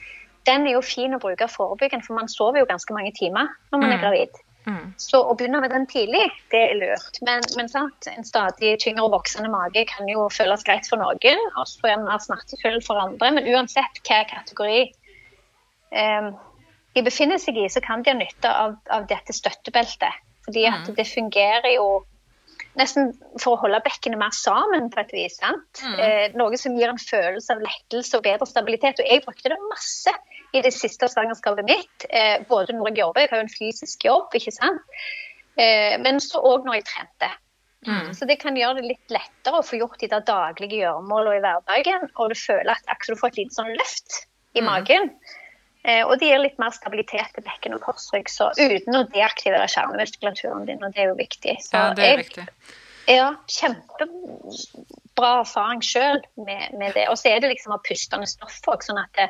[0.47, 3.81] den er jo fin å bruke forebyggende, for man sover jo ganske mange timer når
[3.81, 4.03] man er mm.
[4.05, 4.39] gravid.
[4.69, 4.85] Mm.
[5.01, 7.19] Så å begynne med den tidlig, det er lurt.
[7.25, 11.43] Men, men sant, en stadig tyngre og voksende mage kan jo føles greit for noen,
[11.55, 13.33] og så er den mer smertefull for andre.
[13.37, 16.31] Men uansett hva kategori eh,
[16.95, 20.25] de befinner seg i, så kan de ha nytte av, av dette støttebeltet.
[20.49, 20.95] Fordi at mm.
[20.97, 21.89] det fungerer jo
[22.79, 25.37] nesten for å holde bekkene mer sammen på et vis.
[25.43, 25.95] Mm.
[25.99, 29.01] Eh, noe som gir en følelse av lettelse og bedre stabilitet.
[29.01, 30.13] Og jeg brukte det masse
[30.55, 32.07] i det siste svangerskapet mitt.
[32.09, 35.03] Eh, både når jeg jobber, jeg har jo en fysisk jobb, ikke sant.
[35.59, 37.31] Eh, men så òg når jeg trente.
[37.87, 38.09] Mm.
[38.15, 41.43] Så det kan gjøre det litt lettere å få gjort de der daglige gjøremålene i
[41.45, 42.09] hverdagen.
[42.17, 44.23] Og du føler at akkurat du får et lite sånn løft
[44.57, 44.67] i mm.
[44.67, 45.13] magen.
[45.89, 49.69] Eh, og det gir litt mer stabilitet til bekken og korsrygg, så uten å deaktivere
[49.71, 51.55] kjernemuskulaturen din, og det er jo viktig.
[51.65, 52.45] Så ja, det er jeg, viktig.
[53.09, 57.07] Ja, kjempebra erfaring sjøl med, med, det.
[57.09, 59.29] Og så er det liksom av pustende stoff òg, sånn at det,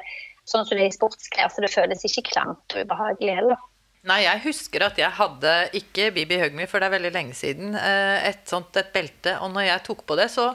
[0.49, 3.65] sånn som det er i sportsklær, så det føles ikke klamt og ubehagelig heller.
[4.09, 7.73] Nei, jeg husker at jeg hadde, ikke Bibi Hugme, for det er veldig lenge siden,
[7.75, 9.37] eh, et sånt et belte.
[9.43, 10.53] Og når jeg tok på det, så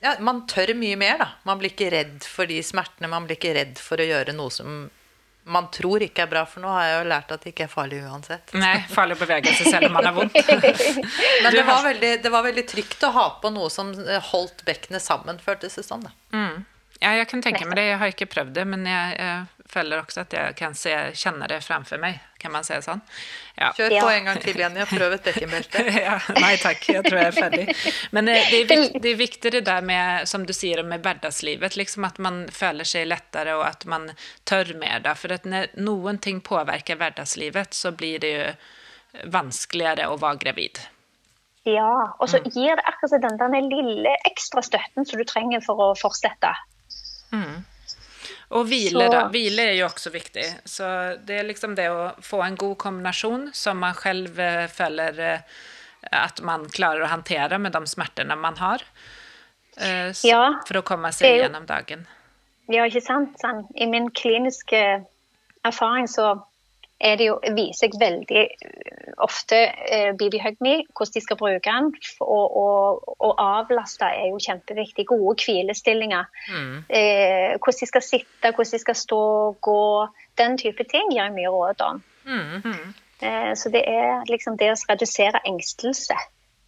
[0.00, 1.26] ja, Man tør mye mer, da.
[1.44, 3.10] Man blir ikke redd for de smertene.
[3.12, 4.86] Man blir ikke redd for å gjøre noe som
[5.50, 7.72] man tror ikke er bra, for nå har jeg jo lært at det ikke er
[7.72, 8.52] farlig uansett.
[8.58, 10.36] Nei, farlig å bevege seg selv om man har vondt.
[11.44, 13.90] Men det var, veldig, det var, veldig, trygt å ha på noe som
[14.30, 16.06] holdt bekkenet sammen, føltes det sånn.
[16.06, 16.14] Da.
[16.36, 16.62] Mm.
[17.00, 17.86] Ja, jeg kan tenke meg det.
[17.88, 21.46] Jeg har ikke prøvd det, men jeg, jeg føler også at jeg kan se, kjenne
[21.48, 22.18] det fremfor meg.
[22.40, 23.00] Kan man si det sånn?
[23.56, 23.70] Ja.
[23.76, 25.84] Kjør på en gang til, Jenny, og prøv et bekkenbelte.
[26.08, 27.66] ja, nei takk, jeg tror jeg er ferdig.
[28.16, 31.04] Men det, det, er viktig, det er viktig det der med, som du sier, med
[31.06, 31.80] hverdagslivet.
[31.80, 34.10] Liksom at man føler seg lettere, og at man
[34.48, 35.00] tør mer.
[35.04, 35.16] Da.
[35.16, 38.48] For at når noen ting påvirker hverdagslivet, så blir det jo
[39.32, 40.84] vanskeligere å være gravid.
[41.68, 42.52] Ja, og så mm.
[42.54, 46.52] gir det akkurat den, den lille ekstra støtten som du trenger for å fortsette.
[47.32, 47.60] Mm.
[48.58, 49.12] Og hvile, så...
[49.12, 49.24] da.
[49.30, 50.46] Hvile er jo også viktig.
[50.68, 50.86] Så
[51.26, 55.58] det er liksom det å få en god kombinasjon som man selv eh, føler eh,
[56.16, 58.82] at man klarer å håndtere med de smertene man har.
[59.76, 61.42] så, ja, for å komme seg jo...
[61.44, 62.06] gjennom dagen.
[62.70, 63.36] Ja, ikke sant.
[63.42, 63.64] Sånn.
[63.74, 64.80] I min kliniske
[65.66, 66.32] erfaring så
[67.00, 71.60] er det jo, viser jeg veldig eh, ofte eh, BB Hugme, hvordan de skal bruke
[71.64, 71.90] den.
[72.20, 75.06] Og, og, og, avlaste er jo kjempeviktig.
[75.08, 76.28] Gode hvilestillinger.
[76.52, 76.76] Mm.
[76.88, 79.22] Eh, hvordan de skal sitte, hvordan de skal stå,
[79.60, 79.84] gå.
[80.38, 82.02] Den type ting gir jeg mye råd om.
[82.28, 82.94] Mm.
[83.20, 86.16] Eh, så det er liksom det å redusere engstelse,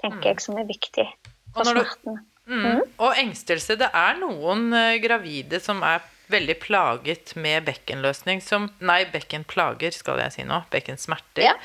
[0.03, 0.29] tenker mm.
[0.31, 1.09] jeg, som er viktig
[1.53, 2.23] for smerten.
[2.47, 2.65] Mm.
[2.65, 2.81] Mm.
[2.99, 9.03] Og engstelse, det er noen uh, gravide som er veldig plaget med bekkenløsning som Nei,
[9.13, 10.63] bekkenplager, skal jeg si nå.
[10.73, 11.45] Bekkensmerter.
[11.45, 11.57] Ja,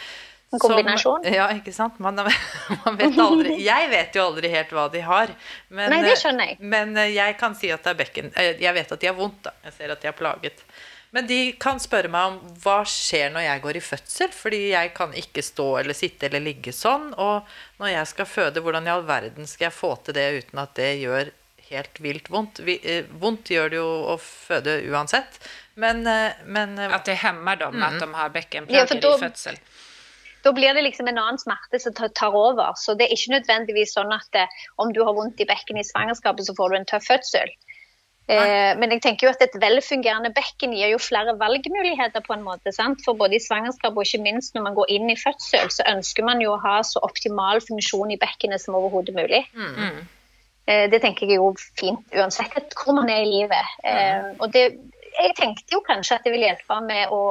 [0.51, 1.23] en kombinasjon.
[1.23, 1.99] Som, ja, ikke sant.
[1.99, 2.15] Man,
[2.85, 5.33] man, vet aldri Jeg vet jo aldri helt hva de har.
[5.67, 6.59] Men, Nei, det skjønner jeg.
[6.73, 9.17] Men eh, jeg kan si at det er bekken eh, Jeg vet at de har
[9.17, 9.55] vondt, da.
[9.67, 10.63] Jeg ser at de har plaget.
[11.15, 14.91] Men de kan spørre meg om hva skjer når jeg går i fødsel, fordi jeg
[14.95, 17.09] kan ikke stå eller sitte eller ligge sånn.
[17.15, 17.47] Og
[17.79, 20.75] når jeg skal føde, hvordan i all verden skal jeg få til det uten at
[20.79, 21.31] det gjør
[21.69, 22.59] helt vilt vondt?
[22.65, 25.39] Vi, eh, vondt gjør det jo å føde uansett,
[25.75, 29.15] men, eh, men eh, At det hemmer dem, at de har Ja, bekkenplager for da-
[29.17, 29.59] i fødsel.
[30.43, 32.73] Da blir det liksom en annen smerte som tar- tar over.
[32.77, 34.47] Så det er ikke nødvendigvis sånn at eh,
[34.79, 37.49] om du har vondt i bekkenet i svangerskapet, så får du en tøff fødsel.
[38.29, 42.43] Eh, men jeg tenker jo at et velfungerende bekken gir jo flere valgmuligheter på en
[42.43, 42.73] måte.
[42.75, 42.99] sant?
[43.05, 46.23] For både i svangerskap og ikke minst når man går inn i fødsel, så ønsker
[46.27, 49.45] man jo å ha så optimal funksjon i bekkenet som overhodet mulig.
[49.55, 50.01] Eh,
[50.67, 53.77] det tenker jeg er jo fint uansett hvor man er i livet.
[53.87, 54.65] Eh, og det,
[55.17, 57.21] jeg tenkte jo kanskje at det ville hjelpe med å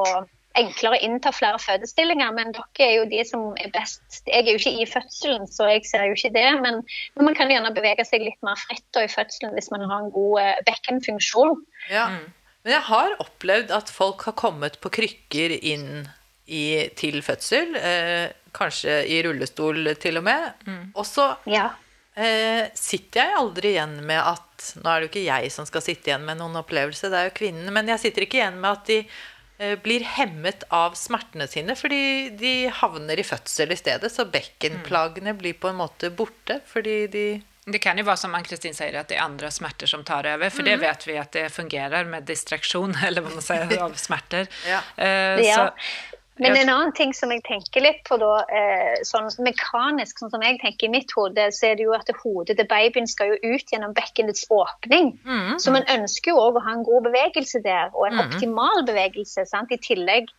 [0.57, 4.23] enklere innta flere fødestillinger, men dere er jo de som er best.
[4.25, 6.47] Jeg er jo ikke i fødselen, så jeg ser jo ikke det.
[6.63, 6.81] Men,
[7.13, 10.13] men man kan gjerne bevege seg litt mer fritt i fødselen hvis man har en
[10.15, 11.61] god eh, bekkenfunksjon.
[11.93, 12.09] Ja.
[12.65, 16.07] Men jeg har opplevd at folk har kommet på krykker inn
[16.47, 17.77] i, til fødsel.
[17.77, 20.65] Eh, kanskje i rullestol til og med.
[20.95, 21.69] Og så Ja.
[22.17, 24.43] Eh, sitter jeg aldri igjen med at
[24.81, 27.27] Nå er det jo ikke jeg som skal sitte igjen med noen opplevelse, det er
[27.29, 27.67] jo kvinnen.
[27.75, 28.95] Men jeg sitter ikke igjen med at de
[29.61, 31.99] eh, blir hemmet av smertene sine, fordi
[32.39, 34.09] de havner i fødsel i stedet.
[34.11, 37.27] Så bekkenplagene blir på en måte borte fordi de
[37.67, 40.49] Det kan jo være som Ann-Kristin sier, at det er andre smerter som tar over.
[40.49, 44.47] For det vet vi at det fungerer med distraksjon eller hva man sier, av smerter.
[44.65, 44.81] Ja.
[44.95, 45.65] Eh, Ja.
[46.37, 50.43] Men en annen ting som jeg tenker litt på da, eh, sånn mekanisk, sånn som
[50.45, 53.55] jeg tenker i mitt hode, så er det jo at hodet til babyen skal jo
[53.55, 55.13] ut gjennom bekkenets åpning.
[55.59, 59.47] Så man ønsker jo òg å ha en god bevegelse der, og en optimal bevegelse.
[59.49, 59.71] sant?
[59.71, 60.29] I tillegg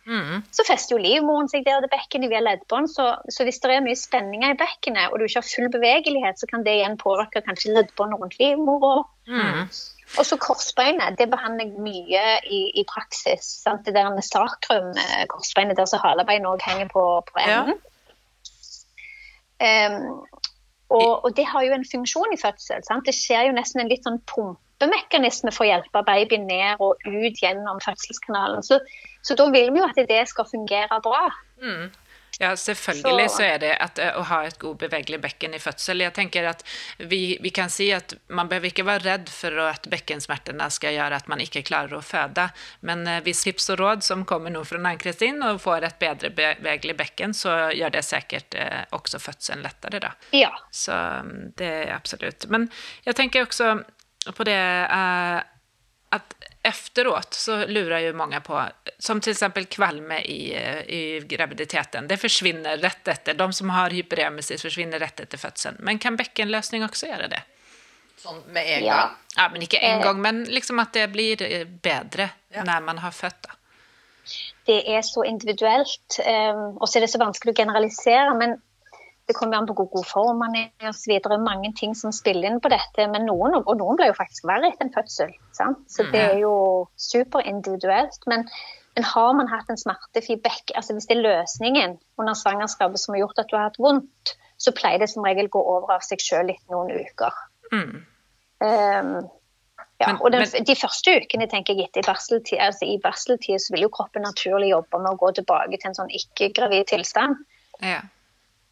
[0.55, 3.85] så fester jo livmoren seg der til bekkenet via leddbånd, så, så hvis det er
[3.85, 7.43] mye spenninger i bekkenet, og du ikke har full bevegelighet, så kan det igjen påvirke
[7.45, 9.03] kanskje leddbåndet rundt livmora.
[10.17, 13.45] Og så korsbeinet, det behandler jeg mye i, i praksis.
[13.63, 13.85] Sant?
[13.85, 17.61] Det der sakrum, eh, korsbeinet der så halebein òg henger på, på Ja.
[17.61, 17.77] enden.
[20.89, 22.81] Og, og det har jo en funksjon i fødsel.
[22.87, 23.05] Sant?
[23.05, 27.41] Det skjer jo nesten en litt sånn pumpemekanisme for å hjelpe babyen ned og ut
[27.43, 28.65] gjennom fødselskanalen.
[28.65, 28.79] Så,
[29.21, 31.27] så da vil vi jo at det skal fungere bra.
[32.39, 35.99] Ja, selvfølgelig Så- så er det at, å ha et god bevegelig bekken i fødsel.
[36.05, 36.63] Jeg tenker at
[36.97, 41.15] vi, vi kan si at man behøver ikke være redd for at bekkensmertene skal gjøre
[41.19, 42.49] at man ikke klarer å føde.
[42.81, 46.95] Men hvis tips og råd som kommer nå fra Ann-Kristin og får et bedre bevegelig
[46.97, 50.13] bekken, så gjør det sikkert eh, også fødselen lettere, da.
[50.31, 50.51] Ja.
[50.71, 52.47] Så mm, det er absolut.
[52.49, 52.69] Men
[53.05, 53.83] jeg tenker også
[54.35, 54.55] på det
[54.87, 55.41] eh,
[56.09, 58.63] att efteråt så lurar ju många på,
[58.99, 63.33] som till exempel kvalme i, eh, i graviditeten, det försvinner rätt efter.
[63.33, 65.75] De som har hyperemesis försvinner rätt efter födseln.
[65.79, 67.41] Men kan bäckenlösning också göra det?
[68.17, 68.95] Sånn med en Ja.
[68.95, 69.09] gang.
[69.35, 72.63] Ja, men ikke en gang, men liksom at det blir bedre bättre Ja.
[72.63, 73.41] når man har født.
[73.41, 73.49] da.
[74.65, 78.35] det er så individuelt, um, og så er det så vanskelig å generalisere.
[78.37, 78.61] Men
[79.29, 81.13] det kommer an på hvor god form man er osv.
[81.45, 83.05] Mange ting som spiller inn på dette.
[83.13, 85.35] Men noen, og noen ble jo faktisk verre etter en fødsel.
[85.53, 85.83] Sant?
[85.91, 86.53] Så det er jo
[86.97, 88.25] superindividuelt.
[88.31, 88.47] Men,
[88.97, 93.13] men har man hatt en smertefri bekk, altså hvis det er løsningen under svangerskapet som
[93.13, 96.01] har gjort at du har hatt vondt, så pleier det som regel gå over av
[96.09, 97.37] seg sjøl etter noen uker.
[97.69, 97.95] Mm.
[98.65, 99.15] Um,
[100.01, 102.97] ja, Men- og den, men- De første ukene tenker jeg etter i barseltid, altså i
[102.97, 106.89] barseltid så vil jo kroppen naturlig jobbe med å gå tilbake til en sånn ikke-gravid
[106.89, 107.45] tilstand.
[107.81, 108.01] Ja.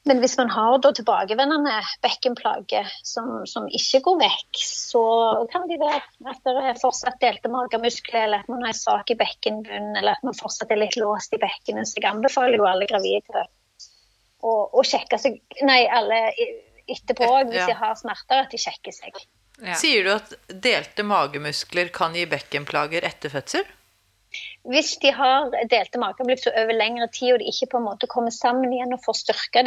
[0.07, 1.73] Men hvis man har da tilbakevendende
[2.05, 5.01] bekkenplager som, som ikke går vekk, så
[5.51, 5.99] kan det være
[6.31, 10.15] at det er fortsatt delte magemuskler, eller at man har en sak i bekkenbunnen, eller
[10.15, 11.89] at man fortsatt er litt låst i bekkenet.
[11.89, 13.43] Så jeg anbefaler jo alle gravide
[14.47, 16.21] å, å sjekke seg Nei, alle
[16.87, 17.71] etterpå òg, hvis Ja.
[17.73, 19.19] de har smerter, at de sjekker seg.
[19.57, 19.75] Ja.
[19.75, 23.65] Sier du at delte magemuskler kan gi bekkenplager etter fødsel?
[24.67, 28.33] Hvis de har delte magemuskler over lengre tid, og de ikke på en måte kommer
[28.35, 29.63] sammen igjen og får styrka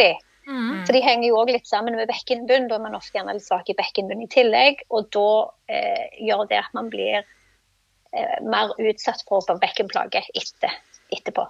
[0.51, 3.37] de, for de henger jo også litt sammen med bekkenbunn, da er man ofte gjerne
[3.37, 5.29] litt svak i bekkenbunn i tillegg, og da
[5.71, 10.75] eh, gjør det at man blir eh, mer utsatt for bekkenplager etter,
[11.15, 11.47] etterpå.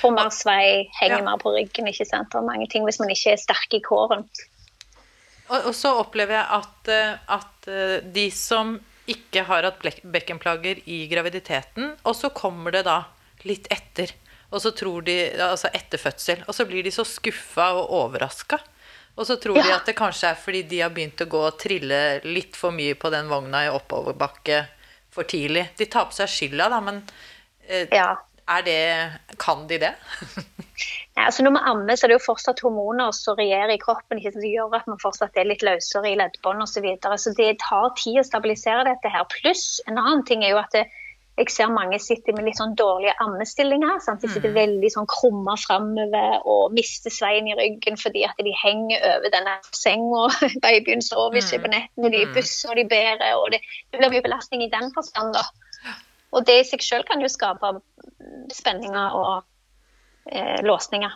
[0.00, 1.24] Får mer svei, henger Ja.
[1.24, 4.26] mer på ryggen, ikke sant, og mange ting hvis man ikke er sterk i kåren.
[5.48, 8.78] Og, og så opplever jeg at, eh, at eh, de som
[9.08, 13.02] ikke har hatt bekkenplager i graviditeten, og så kommer det da
[13.48, 14.12] litt etter,
[14.48, 18.58] og så tror de, altså etter fødsel, og så blir de så skuffa og overraska.
[19.18, 21.56] Og så tror de at det kanskje er fordi de har begynt å gå og
[21.58, 24.60] trille litt for mye på den vogna i oppoverbakke
[25.10, 25.64] for tidlig.
[25.80, 27.02] De tar på seg skylda, da, men
[27.66, 28.12] eh, Ja.
[28.46, 29.90] er det Kan de det?
[31.18, 34.22] Nei, altså Når man ammer, så er det jo fortsatt hormoner som regjerer i kroppen,
[34.22, 36.78] som gjør at man fortsatt er litt løsere i leddbånd osv.
[36.78, 37.18] Så, videre.
[37.18, 39.26] så det tar tid å stabilisere dette her.
[39.34, 40.86] Pluss en annen ting er jo at det,
[41.38, 44.00] jeg ser mange sitter med litt sånn dårlige ammestillinger.
[44.02, 44.24] Sant?
[44.24, 49.04] De sitter veldig sånn krumma framover og mister sveien i ryggen fordi at de henger
[49.12, 50.24] over denne senga.
[50.64, 53.22] Babyen sover ikke på nettene, de er i buss og de bærer.
[53.38, 55.36] og Det, det blir mye belastning i den forstand.
[55.36, 55.46] da.
[56.34, 57.76] Og det i seg selv kan jo skape
[58.52, 59.46] spenninger og
[60.32, 61.14] eh, låsninger.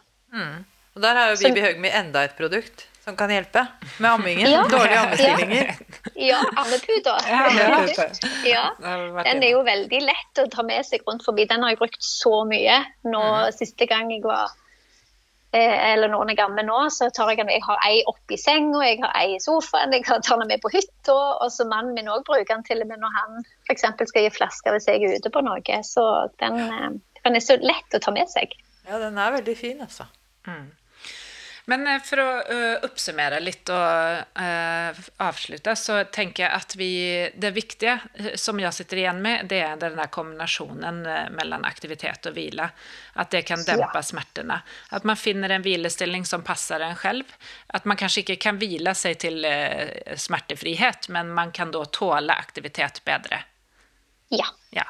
[0.94, 3.66] Og der har jo Bibi Høgmi enda et produkt som kan hjelpe
[3.98, 4.50] med ammingen.
[4.50, 4.62] Ja.
[4.70, 5.74] Dårlige ammestillinger.
[6.14, 7.18] Ja, ammeputer.
[8.46, 8.64] Ja,
[9.24, 11.46] Den er jo veldig lett å ta med seg rundt forbi.
[11.50, 12.78] Den har jeg brukt så mye.
[13.10, 13.22] Nå,
[13.56, 14.52] Siste gang jeg var
[15.50, 18.38] eh, eller når jeg er gammel nå, så tar jeg den Jeg har ei oppi
[18.38, 21.16] senga, jeg har ei i sofaen, jeg tar den med på hytta.
[21.42, 23.88] Og så mannen min òg bruker den til og med når han f.eks.
[24.12, 25.80] skal gi flasker hvis jeg er ute på noe.
[25.86, 26.06] Så
[26.42, 26.92] den, eh,
[27.24, 28.54] den er så lett å ta med seg.
[28.86, 30.06] Ja, den er veldig fin, altså.
[31.64, 36.90] Men eh, for å eh, oppsummere litt og eh, avslutte, så tenker jeg at vi
[37.38, 41.02] Det viktige som jeg sitter igjen med, det er den der kombinasjonen
[41.36, 42.68] mellom aktivitet og hvile.
[43.14, 44.58] At det kan dempe smertene.
[44.90, 47.30] At man finner en hvilestilling som passer en selv.
[47.68, 49.46] At man kanskje ikke kan hvile seg til
[50.18, 53.42] smertefrihet, men man kan da tåle aktivitet bedre.
[54.32, 54.48] Ja.
[54.72, 54.86] Ja.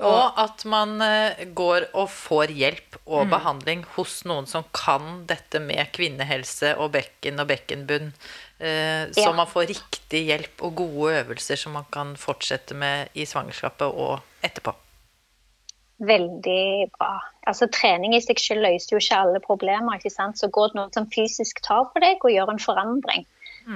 [0.00, 5.60] Og at man eh, går og får hjelp og behandling hos noen som kan dette
[5.60, 8.12] med kvinnehelse og bekken og bekkenbunn.
[8.58, 9.32] eh, Så Ja.
[9.32, 14.20] man får riktig hjelp og gode øvelser som man kan fortsette med i svangerskapet og
[14.42, 14.74] etterpå.
[16.00, 17.20] Veldig bra.
[17.46, 19.94] Altså Trening i seg selv løser jo ikke alle problemer.
[19.94, 20.38] ikke sant?
[20.38, 23.26] Så går det noen som fysisk tar på deg og gjør en forandring.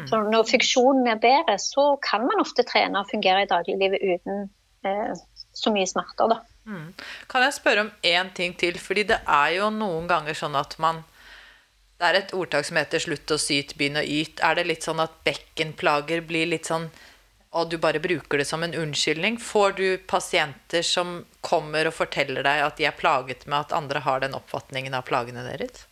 [0.08, 4.50] Så Når funksjonen er bedre, så kan man ofte trene og fungere i dagliglivet uten
[4.84, 5.14] eh,
[5.56, 6.28] så mye smerter.
[6.34, 6.40] da.
[7.30, 8.78] Kan jeg spørre om én ting til?
[8.78, 11.04] Fordi det er jo noen ganger sånn at man
[11.96, 14.42] Det er et ordtak som heter 'slutt å syte, begynn å yte'.
[14.44, 16.90] Er det litt sånn at bekkenplager blir litt sånn
[17.56, 19.38] og du bare bruker det som en unnskyldning?
[19.40, 24.02] Får du pasienter som kommer og forteller deg at de er plaget med at andre
[24.04, 25.86] har den oppfatningen av plagene deres?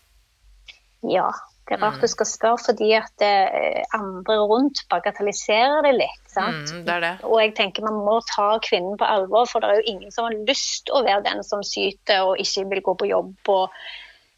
[1.01, 1.31] Ja,
[1.65, 6.25] det er rart du skal spørre, fordi at eh, andre rundt bagatelliserer det litt.
[6.29, 6.69] sant?
[6.69, 7.13] Mm, det er det.
[7.25, 10.29] Og jeg tenker man må ta kvinnen på alvor, for det er jo ingen som
[10.29, 13.37] har lyst å være den som syter og ikke vil gå på jobb.
[13.49, 13.71] og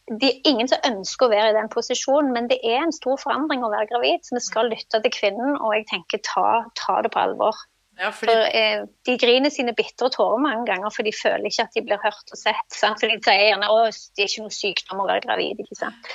[0.06, 3.18] det er ingen som ønsker å være i den posisjonen, men det er en stor
[3.18, 7.00] forandring å være gravid, så vi skal lytte til kvinnen, og jeg tenker ta, ta
[7.02, 7.58] det på alvor.
[7.98, 11.74] Ja, For eh, De griner sine bitre tårer mange ganger, for de føler ikke at
[11.74, 12.66] de blir hørt og sett.
[12.70, 13.00] Sant?
[13.00, 15.64] For de sier gjerne at det er ikke noe sykdom å være gravid.
[15.64, 16.14] ikke sant?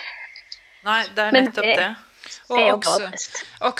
[0.83, 1.95] Nei, det er nettopp det- det.
[2.51, 2.99] Det også,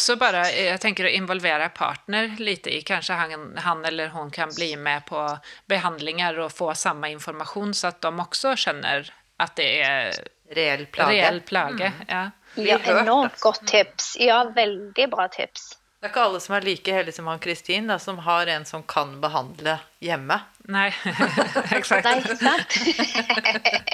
[0.10, 3.86] jo bare jeg tenker å jag tänker att involvera partner litt i, Kanskje han, han
[3.86, 8.56] eller hun kan bli med på behandlinger og få samme informasjon, så at de også
[8.58, 9.10] kjenner
[9.40, 10.12] at det er
[10.56, 11.12] Reell plage.
[11.12, 11.92] reell plage.
[12.08, 12.32] Ja.
[12.56, 14.18] Ja, enormt godt tips.
[14.20, 15.78] Ja, veldig bra tips.
[16.02, 18.84] Det er ikke alle som er like heldige som han Kristin, som har en som
[18.84, 20.40] kan behandle hjemme.
[20.72, 20.94] Nej,
[21.76, 22.06] exakt.
[22.06, 22.72] Nei, ikke sant?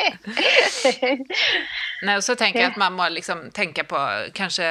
[2.01, 3.97] Nej, och så tenker jeg at man må liksom tenke på
[4.37, 4.67] kanskje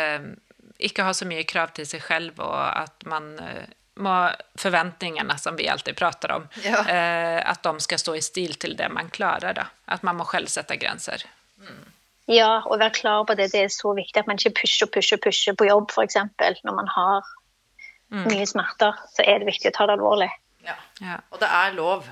[0.79, 3.65] ikke ha så mye krav til seg selv, og at man eh,
[3.97, 4.13] må
[4.61, 6.83] forventningene som vi alltid prater om, Ja.
[6.89, 9.53] eh, att de skal stå i stil til det man klarer.
[9.57, 9.67] Da.
[9.87, 11.23] At man må selv sette grenser.
[11.59, 11.85] Mm.
[12.27, 13.53] Ja, og være klar på det.
[13.53, 16.17] Det er så viktig at man ikke pusher, og pusher, pusher på jobb, f.eks.
[16.65, 17.23] Når man har
[18.11, 20.29] mye smerter, så er det viktig å ta det alvorlig.
[20.67, 20.77] Ja.
[21.05, 21.19] Ja.
[21.33, 22.07] Og det er lov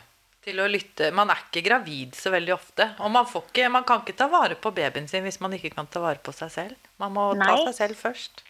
[0.44, 1.10] til å lytte.
[1.16, 2.90] Man er ikke gravid så veldig ofte.
[3.00, 5.72] Og man, får ikke, man kan ikke ta vare på babyen sin hvis man ikke
[5.76, 6.90] kan ta vare på seg selv.
[7.02, 8.44] Man må ta seg selv først.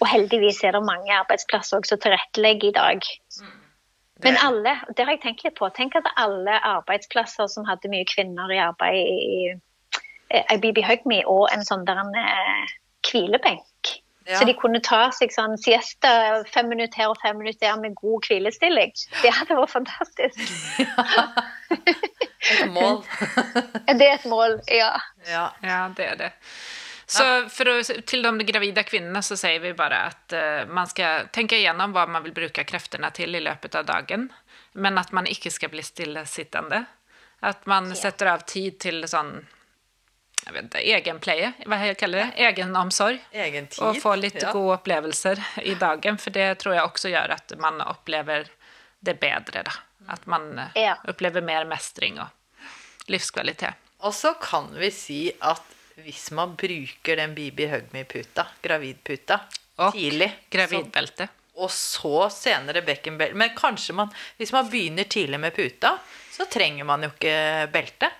[0.00, 3.12] Og heldigvis er det mange arbeidsplasser også som tilrettelegger i dag.
[4.24, 5.68] Men alle, det har jeg tenkt litt på.
[5.74, 9.38] Tenk at alle arbeidsplasser som hadde mye kvinner i arbeid i
[10.34, 12.74] i BB Hugme og en sånn der en eh,
[13.06, 13.62] hvilebenk.
[14.26, 14.38] Ja.
[14.38, 17.96] Så de kunne ta seg sånn siesta fem minutter her og fem minutter der med
[17.98, 18.94] god hvilestilling.
[19.20, 20.40] Det hadde vært fantastisk.
[22.44, 23.02] Et mål.
[23.88, 24.90] Det er et mål, ja.
[25.28, 25.44] ja.
[25.64, 26.32] Ja, det er det.
[27.06, 31.28] Så för att, till de gravide kvinnene så sier vi bare at uh, man skal
[31.32, 34.30] tenke igjennom hva man vil bruke kreftene til i løpet av dagen.
[34.72, 36.84] Men at man ikke skal bli stillesittende.
[37.40, 39.46] At man sätter av tid til sån,
[40.46, 43.18] jag vet inte, egenpleje, Hva kaller kallar det, egenomsorg.
[43.32, 43.82] Egen tid.
[43.84, 44.52] Og få litt ja.
[44.52, 48.48] gode opplevelser i dagen, for det tror jeg også gjør at man opplever
[49.00, 49.62] det bedre.
[49.62, 49.72] da.
[50.08, 50.96] At man eh, Ja.
[51.08, 52.28] opplever mer mestring og
[53.08, 53.74] livskvalitet.
[54.04, 55.62] Og så kan vi si at
[55.96, 59.40] hvis man bruker den Bibi Hugme-puta, gravidputa,
[59.78, 63.34] Og tidlig så- og så senere bekkenbelte.
[63.34, 65.98] Men kanskje man, hvis man begynner tidlig med puta,
[66.30, 68.10] så trenger man jo ikke belte.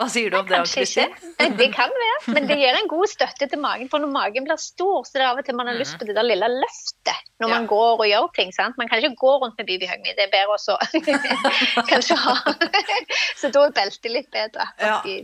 [0.00, 1.10] Hva sier du om det, Kristin?
[1.60, 2.32] Det kan være.
[2.32, 3.90] Men det gir en god støtte til magen.
[3.92, 6.14] For når magen blir stor, så er av og til man har lyst på det
[6.16, 8.50] der lille løftet når man går og gjør ting.
[8.56, 8.78] sant?
[8.80, 10.76] Man kan ikke gå rundt med babyhug Det er bedre også
[11.92, 12.34] kanskje ha
[13.36, 14.98] Så da er beltet litt bedre Ja.
[15.04, 15.18] i,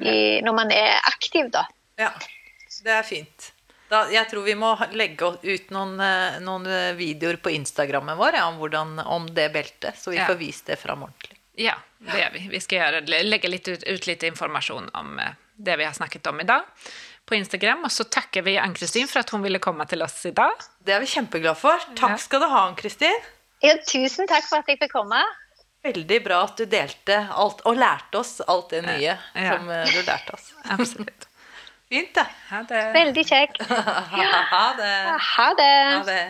[0.00, 1.64] i, når man er aktiv, da.
[2.00, 2.10] Ja,
[2.84, 3.52] det er fint.
[3.88, 8.40] Da, jeg tror vi må legge ut noen, eh, noen eh, videoer på Instagrammen vår
[8.40, 10.26] ja, om, hvordan, om det beltet, så vi Ja.
[10.26, 11.35] får vist det fram ordentlig.
[11.56, 12.42] Ja, det gjør vi.
[12.52, 16.26] Vi skal gjøre, legge litt ut, ut litt informasjon om eh, det vi har snakket
[16.28, 16.66] om i dag
[17.26, 17.86] på Instagram.
[17.88, 20.60] Og så takker vi Ann-Kristin for at hun ville komme til oss i dag.
[20.84, 21.80] Det er vi kjempeglade for.
[21.98, 23.16] Takk skal du ha, Ann-Kristin.
[23.64, 25.22] Ja, tusen takk for at jeg fikk komme.
[25.86, 29.56] Veldig bra at du delte alt, og lærte oss alt det nye Ja.
[29.56, 30.50] som eh, du lærte oss.
[30.76, 31.28] Absolutt.
[31.86, 32.24] Fint, da.
[32.50, 32.82] Ha det.
[32.96, 33.60] Veldig kjekt.
[33.70, 34.94] Ha det.
[35.36, 35.72] Ha det.
[35.94, 36.20] Ha det.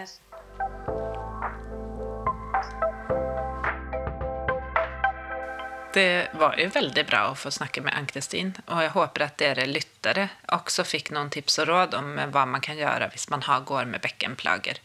[5.96, 9.64] Det var jo veldig bra å få snakke med Ann-Kristin, og jeg håper at dere
[9.70, 13.62] lyttere også fikk noen tips og råd om hva man kan gjøre hvis man har,
[13.64, 14.82] går med bekkenplager.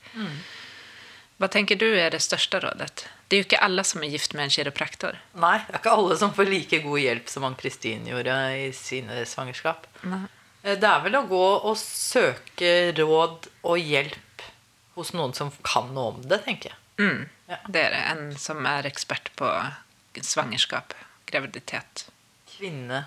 [1.42, 3.04] Hva tenker du er det største rådet?
[3.28, 5.20] Det er jo ikke alle som er gift med en kiropraktor.
[5.40, 9.22] Nei, det er ikke alle som får like god hjelp som Ann-Kristin gjorde i sine
[9.28, 9.88] svangerskap.
[10.08, 10.24] Nei.
[10.64, 14.48] Eh, Det er vel å gå og søke råd og hjelp
[14.96, 16.78] hos noen som kan noe om det, tenker jeg.
[17.04, 17.58] Mm, Ja.
[17.68, 18.04] det er det.
[18.16, 19.48] En som er ekspert på
[20.20, 20.94] svangerskap,
[21.30, 22.06] graviditet.
[22.58, 23.06] Kvinne,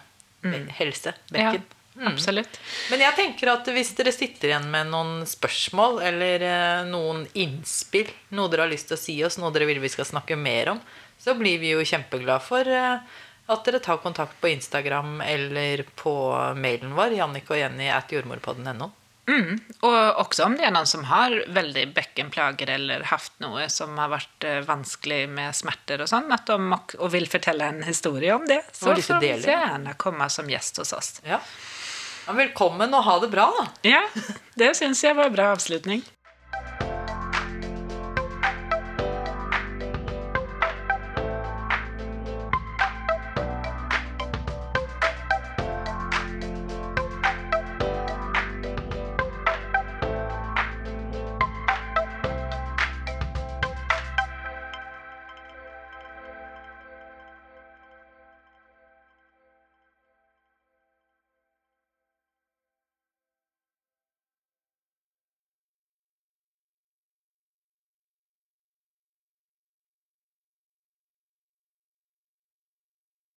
[0.79, 1.63] helse, bekken.
[1.63, 2.09] Ja, bekken.
[2.13, 2.61] absolutt.
[2.91, 8.11] Men jeg tenker at hvis dere sitter igjen med noen spørsmål eller eh, noen innspill,
[8.35, 10.75] noe dere har lyst til å si oss, noe dere vil vi skal snakke mer
[10.75, 10.83] om,
[11.21, 16.15] så blir vi jo kjempeglade for eh, at dere tar kontakt på Instagram eller på
[16.57, 18.91] mailen vår, Jannik at jordmorpodden.no.
[19.29, 19.61] Mm.
[19.87, 24.11] Og også om det er noen som har veldig bekkenplager eller hatt noe som har
[24.13, 28.61] vært eh, vanskelig med smerter og sånn, og, og vil fortelle en historie om det,
[28.73, 31.15] så får de gjerne komme som gjest hos oss.
[31.25, 31.41] Ja.
[31.41, 32.35] ja.
[32.35, 33.65] Velkommen og ha det bra, da.
[33.85, 34.03] Ja,
[34.61, 36.05] det syns jeg var en bra avslutning.